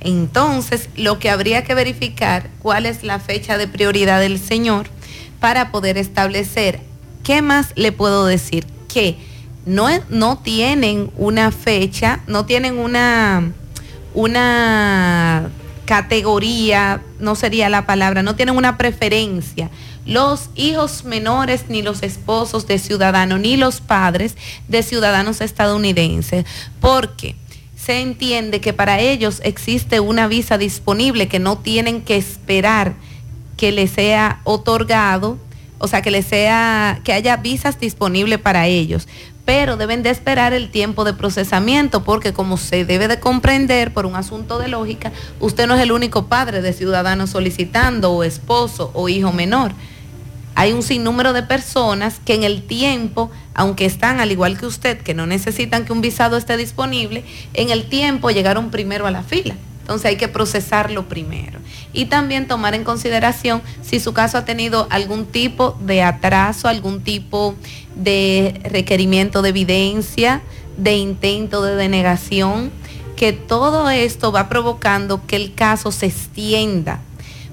Entonces, 0.00 0.88
lo 0.96 1.18
que 1.18 1.30
habría 1.30 1.64
que 1.64 1.74
verificar 1.74 2.50
cuál 2.60 2.86
es 2.86 3.04
la 3.04 3.20
fecha 3.20 3.58
de 3.58 3.68
prioridad 3.68 4.20
del 4.20 4.38
señor 4.38 4.86
para 5.40 5.70
poder 5.70 5.98
establecer 5.98 6.80
¿Qué 7.24 7.40
más 7.40 7.72
le 7.74 7.90
puedo 7.90 8.26
decir? 8.26 8.66
Que 8.86 9.16
no, 9.64 9.88
no 10.10 10.38
tienen 10.38 11.10
una 11.16 11.50
fecha, 11.50 12.20
no 12.26 12.44
tienen 12.44 12.78
una, 12.78 13.50
una 14.12 15.50
categoría, 15.86 17.02
no 17.18 17.34
sería 17.34 17.70
la 17.70 17.86
palabra, 17.86 18.22
no 18.22 18.36
tienen 18.36 18.56
una 18.56 18.76
preferencia. 18.76 19.70
Los 20.04 20.50
hijos 20.54 21.04
menores, 21.04 21.64
ni 21.68 21.80
los 21.80 22.02
esposos 22.02 22.66
de 22.66 22.78
ciudadanos, 22.78 23.40
ni 23.40 23.56
los 23.56 23.80
padres 23.80 24.36
de 24.68 24.82
ciudadanos 24.82 25.40
estadounidenses, 25.40 26.44
porque 26.78 27.36
se 27.74 28.02
entiende 28.02 28.60
que 28.60 28.74
para 28.74 29.00
ellos 29.00 29.40
existe 29.44 29.98
una 29.98 30.28
visa 30.28 30.58
disponible 30.58 31.26
que 31.26 31.38
no 31.38 31.56
tienen 31.56 32.02
que 32.02 32.16
esperar 32.16 32.94
que 33.56 33.72
les 33.72 33.92
sea 33.92 34.40
otorgado 34.44 35.38
o 35.78 35.88
sea, 35.88 36.02
que 36.02 36.10
les 36.10 36.26
sea, 36.26 37.00
que 37.04 37.12
haya 37.12 37.36
visas 37.36 37.78
disponibles 37.78 38.38
para 38.38 38.66
ellos. 38.66 39.08
Pero 39.44 39.76
deben 39.76 40.02
de 40.02 40.10
esperar 40.10 40.54
el 40.54 40.70
tiempo 40.70 41.04
de 41.04 41.12
procesamiento 41.12 42.02
porque 42.02 42.32
como 42.32 42.56
se 42.56 42.84
debe 42.84 43.08
de 43.08 43.20
comprender 43.20 43.92
por 43.92 44.06
un 44.06 44.16
asunto 44.16 44.58
de 44.58 44.68
lógica, 44.68 45.12
usted 45.40 45.66
no 45.66 45.74
es 45.74 45.82
el 45.82 45.92
único 45.92 46.26
padre 46.26 46.62
de 46.62 46.72
ciudadanos 46.72 47.30
solicitando 47.30 48.12
o 48.12 48.24
esposo 48.24 48.90
o 48.94 49.08
hijo 49.08 49.32
menor. 49.32 49.72
Hay 50.54 50.72
un 50.72 50.82
sinnúmero 50.82 51.32
de 51.32 51.42
personas 51.42 52.20
que 52.24 52.34
en 52.34 52.44
el 52.44 52.62
tiempo, 52.62 53.30
aunque 53.54 53.84
están 53.84 54.20
al 54.20 54.30
igual 54.30 54.56
que 54.56 54.66
usted, 54.66 54.98
que 54.98 55.12
no 55.12 55.26
necesitan 55.26 55.84
que 55.84 55.92
un 55.92 56.00
visado 56.00 56.36
esté 56.36 56.56
disponible, 56.56 57.24
en 57.54 57.70
el 57.70 57.88
tiempo 57.88 58.30
llegaron 58.30 58.70
primero 58.70 59.06
a 59.06 59.10
la 59.10 59.24
fila. 59.24 59.56
Entonces 59.84 60.06
hay 60.06 60.16
que 60.16 60.28
procesarlo 60.28 61.10
primero. 61.10 61.58
Y 61.92 62.06
también 62.06 62.48
tomar 62.48 62.74
en 62.74 62.84
consideración 62.84 63.60
si 63.82 64.00
su 64.00 64.14
caso 64.14 64.38
ha 64.38 64.46
tenido 64.46 64.86
algún 64.88 65.26
tipo 65.26 65.76
de 65.78 66.02
atraso, 66.02 66.68
algún 66.68 67.02
tipo 67.02 67.54
de 67.94 68.62
requerimiento 68.64 69.42
de 69.42 69.50
evidencia, 69.50 70.40
de 70.78 70.96
intento 70.96 71.62
de 71.62 71.76
denegación, 71.76 72.70
que 73.14 73.34
todo 73.34 73.90
esto 73.90 74.32
va 74.32 74.48
provocando 74.48 75.26
que 75.26 75.36
el 75.36 75.52
caso 75.52 75.92
se 75.92 76.06
extienda. 76.06 77.02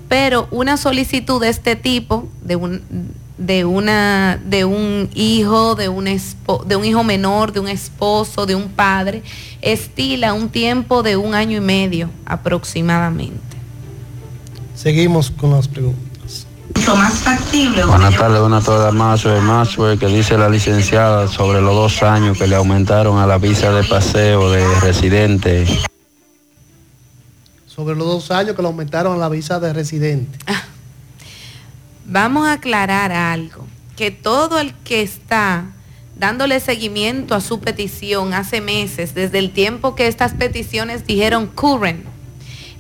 Pero 0.07 0.47
una 0.51 0.77
solicitud 0.77 1.41
de 1.41 1.49
este 1.49 1.75
tipo, 1.75 2.29
de 2.41 2.55
un, 2.55 3.13
de 3.45 3.65
una 3.65 4.39
de 4.45 4.65
un 4.65 5.09
hijo, 5.15 5.75
de 5.75 5.89
un, 5.89 6.05
de 6.05 6.75
un 6.75 6.85
hijo 6.85 7.03
menor, 7.03 7.51
de 7.51 7.59
un 7.59 7.67
esposo, 7.67 8.45
de 8.45 8.55
un 8.55 8.69
padre, 8.69 9.23
estila 9.61 10.33
un 10.33 10.49
tiempo 10.49 11.01
de 11.01 11.17
un 11.17 11.33
año 11.33 11.57
y 11.57 11.61
medio 11.61 12.09
aproximadamente. 12.25 13.57
Seguimos 14.75 15.31
con 15.31 15.51
las 15.51 15.67
preguntas. 15.67 16.45
más 16.95 17.13
factible. 17.13 17.83
Buenas 17.83 18.15
tardes, 18.15 18.39
buenas 18.39 18.63
tardes, 18.63 18.93
más 18.93 19.75
que 19.99 20.07
dice 20.07 20.37
la 20.37 20.47
licenciada 20.47 21.27
sobre 21.27 21.61
los 21.61 21.75
dos 21.75 22.03
años 22.03 22.37
que 22.37 22.47
le 22.47 22.55
aumentaron 22.55 23.17
a 23.17 23.25
la 23.25 23.39
visa 23.39 23.71
de 23.71 23.83
paseo 23.83 24.51
de 24.51 24.79
residente. 24.81 25.65
Sobre 27.65 27.95
los 27.95 28.05
dos 28.05 28.29
años 28.29 28.55
que 28.55 28.61
le 28.61 28.67
aumentaron 28.67 29.15
a 29.15 29.17
la 29.17 29.29
visa 29.29 29.59
de 29.59 29.73
residente. 29.73 30.37
Vamos 32.11 32.45
a 32.45 32.53
aclarar 32.53 33.13
algo 33.13 33.65
que 33.95 34.11
todo 34.11 34.59
el 34.59 34.73
que 34.73 35.01
está 35.01 35.67
dándole 36.17 36.59
seguimiento 36.59 37.35
a 37.35 37.39
su 37.39 37.61
petición 37.61 38.33
hace 38.33 38.59
meses, 38.59 39.15
desde 39.15 39.39
el 39.39 39.51
tiempo 39.51 39.95
que 39.95 40.07
estas 40.07 40.33
peticiones 40.33 41.07
dijeron 41.07 41.47
current, 41.47 42.03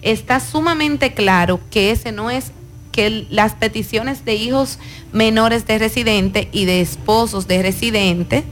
está 0.01 0.41
sumamente 0.41 1.13
claro 1.13 1.61
que 1.71 1.91
ese 1.91 2.11
no 2.11 2.29
es 2.29 2.51
que 2.91 3.25
las 3.29 3.55
peticiones 3.55 4.25
de 4.25 4.35
hijos 4.35 4.79
menores 5.13 5.65
de 5.65 5.79
residente 5.79 6.49
y 6.51 6.65
de 6.65 6.81
esposos 6.81 7.47
de 7.47 7.61
residente 7.61 8.43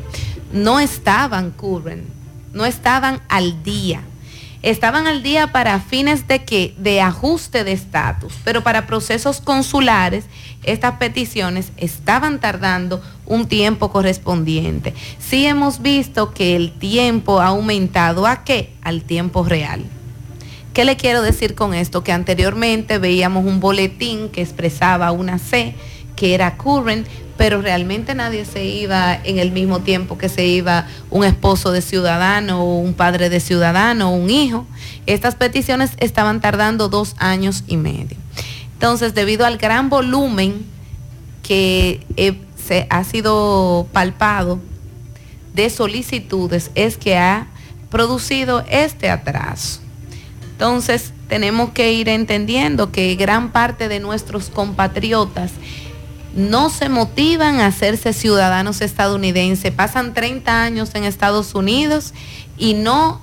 no 0.54 0.80
estaban 0.80 1.52
current, 1.52 2.06
no 2.54 2.66
estaban 2.66 3.20
al 3.28 3.64
día. 3.64 4.02
Estaban 4.62 5.08
al 5.08 5.24
día 5.24 5.54
para 5.54 5.80
fines 5.80 6.28
de 6.28 6.44
que 6.44 6.74
de 6.78 7.00
ajuste 7.00 7.64
de 7.64 7.72
estatus, 7.72 8.34
pero 8.44 8.62
para 8.62 8.88
procesos 8.88 9.40
consulares 9.40 10.26
estas 10.64 10.96
peticiones 10.96 11.72
estaban 11.78 12.42
tardando 12.42 13.02
un 13.26 13.48
tiempo 13.48 13.90
correspondiente. 13.90 14.94
Sí 15.18 15.46
hemos 15.46 15.82
visto 15.82 16.34
que 16.34 16.58
el 16.58 16.74
tiempo 16.74 17.40
ha 17.40 17.48
aumentado 17.48 18.28
a 18.28 18.44
qué? 18.44 18.74
Al 18.82 19.04
tiempo 19.04 19.46
real. 19.46 19.86
¿Qué 20.74 20.84
le 20.84 20.98
quiero 20.98 21.22
decir 21.22 21.56
con 21.56 21.74
esto? 21.74 22.04
Que 22.04 22.12
anteriormente 22.12 22.98
veíamos 22.98 23.46
un 23.46 23.62
boletín 23.62 24.28
que 24.28 24.42
expresaba 24.42 25.14
una 25.14 25.40
C, 25.40 25.74
que 26.18 26.34
era 26.34 26.58
current, 26.58 27.08
pero 27.40 27.62
realmente 27.62 28.16
nadie 28.16 28.44
se 28.44 28.66
iba 28.66 29.16
en 29.16 29.40
el 29.40 29.52
mismo 29.52 29.80
tiempo 29.80 30.18
que 30.18 30.28
se 30.28 30.46
iba 30.46 30.88
un 31.10 31.24
esposo 31.24 31.72
de 31.72 31.82
ciudadano 31.82 32.66
un 32.66 32.94
padre 32.94 33.30
de 33.30 33.40
ciudadano 33.40 34.12
un 34.12 34.30
hijo. 34.30 34.68
Estas 35.06 35.36
peticiones 35.36 35.92
estaban 36.00 36.42
tardando 36.42 36.90
dos 36.90 37.16
años 37.18 37.64
y 37.66 37.78
medio. 37.78 38.18
Entonces, 38.74 39.16
debido 39.16 39.46
al 39.46 39.58
gran 39.58 39.90
volumen 39.90 40.66
que 41.42 42.06
eh, 42.18 42.38
se 42.68 42.88
ha 42.90 43.06
sido 43.06 43.88
palpado 43.94 44.60
de 45.54 45.70
solicitudes, 45.70 46.72
es 46.76 46.98
que 46.98 47.18
ha 47.18 47.48
producido 47.90 48.66
este 48.70 49.10
atraso. 49.10 49.80
Entonces, 50.52 51.14
tenemos 51.30 51.70
que 51.70 51.94
ir 51.94 52.10
entendiendo 52.10 52.92
que 52.92 53.16
gran 53.16 53.54
parte 53.54 53.88
de 53.88 54.02
nuestros 54.02 54.50
compatriotas 54.50 55.52
no 56.36 56.70
se 56.70 56.90
motivan 56.90 57.60
a 57.60 57.68
hacerse 57.68 58.14
ciudadanos 58.14 58.82
estadounidenses, 58.82 59.72
pasan 59.72 60.14
30 60.14 60.64
años 60.64 60.92
en 60.94 61.04
Estados 61.04 61.56
Unidos 61.56 62.14
y 62.58 62.74
no, 62.76 63.22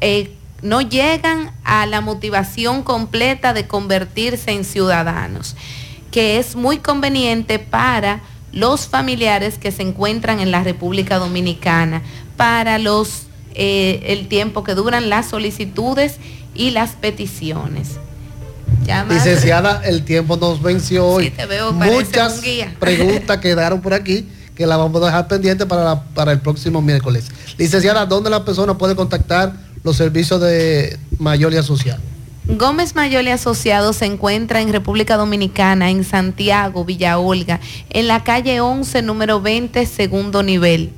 eh, 0.00 0.34
no 0.62 0.80
llegan 0.80 1.52
a 1.64 1.86
la 1.86 2.00
motivación 2.00 2.82
completa 2.82 3.52
de 3.52 3.66
convertirse 3.66 4.50
en 4.52 4.64
ciudadanos, 4.64 5.56
que 6.10 6.38
es 6.38 6.56
muy 6.56 6.78
conveniente 6.78 7.58
para 7.58 8.20
los 8.52 8.88
familiares 8.88 9.58
que 9.58 9.72
se 9.72 9.82
encuentran 9.82 10.40
en 10.40 10.50
la 10.50 10.62
República 10.62 11.18
Dominicana, 11.18 12.02
para 12.36 12.78
los 12.78 13.26
eh, 13.54 14.02
el 14.06 14.28
tiempo 14.28 14.64
que 14.64 14.74
duran 14.74 15.10
las 15.10 15.28
solicitudes 15.28 16.18
y 16.54 16.70
las 16.70 16.92
peticiones. 16.92 17.98
Licenciada, 19.08 19.82
el 19.84 20.04
tiempo 20.04 20.36
nos 20.36 20.62
venció 20.62 21.06
hoy. 21.06 21.32
Muchas 21.74 22.42
preguntas 22.80 23.38
quedaron 23.38 23.80
por 23.80 23.94
aquí 23.94 24.26
que 24.54 24.66
la 24.66 24.76
vamos 24.76 25.02
a 25.02 25.06
dejar 25.06 25.28
pendiente 25.28 25.66
para, 25.66 26.02
para 26.14 26.32
el 26.32 26.40
próximo 26.40 26.82
miércoles. 26.82 27.26
Licenciada, 27.56 28.04
¿dónde 28.06 28.30
la 28.30 28.44
persona 28.44 28.76
puede 28.76 28.94
contactar 28.94 29.54
los 29.82 29.96
servicios 29.96 30.40
de 30.40 30.98
Mayor 31.18 31.52
y 31.52 31.56
Asociado? 31.56 32.00
Gómez 32.46 32.94
Mayor 32.96 33.24
y 33.24 33.30
Asociado 33.30 33.92
se 33.92 34.04
encuentra 34.04 34.60
en 34.60 34.72
República 34.72 35.16
Dominicana, 35.16 35.90
en 35.90 36.04
Santiago, 36.04 36.84
Villa 36.84 37.18
Olga, 37.18 37.60
en 37.90 38.08
la 38.08 38.24
calle 38.24 38.60
11, 38.60 39.02
número 39.02 39.40
20, 39.40 39.86
segundo 39.86 40.42
nivel. 40.42 40.92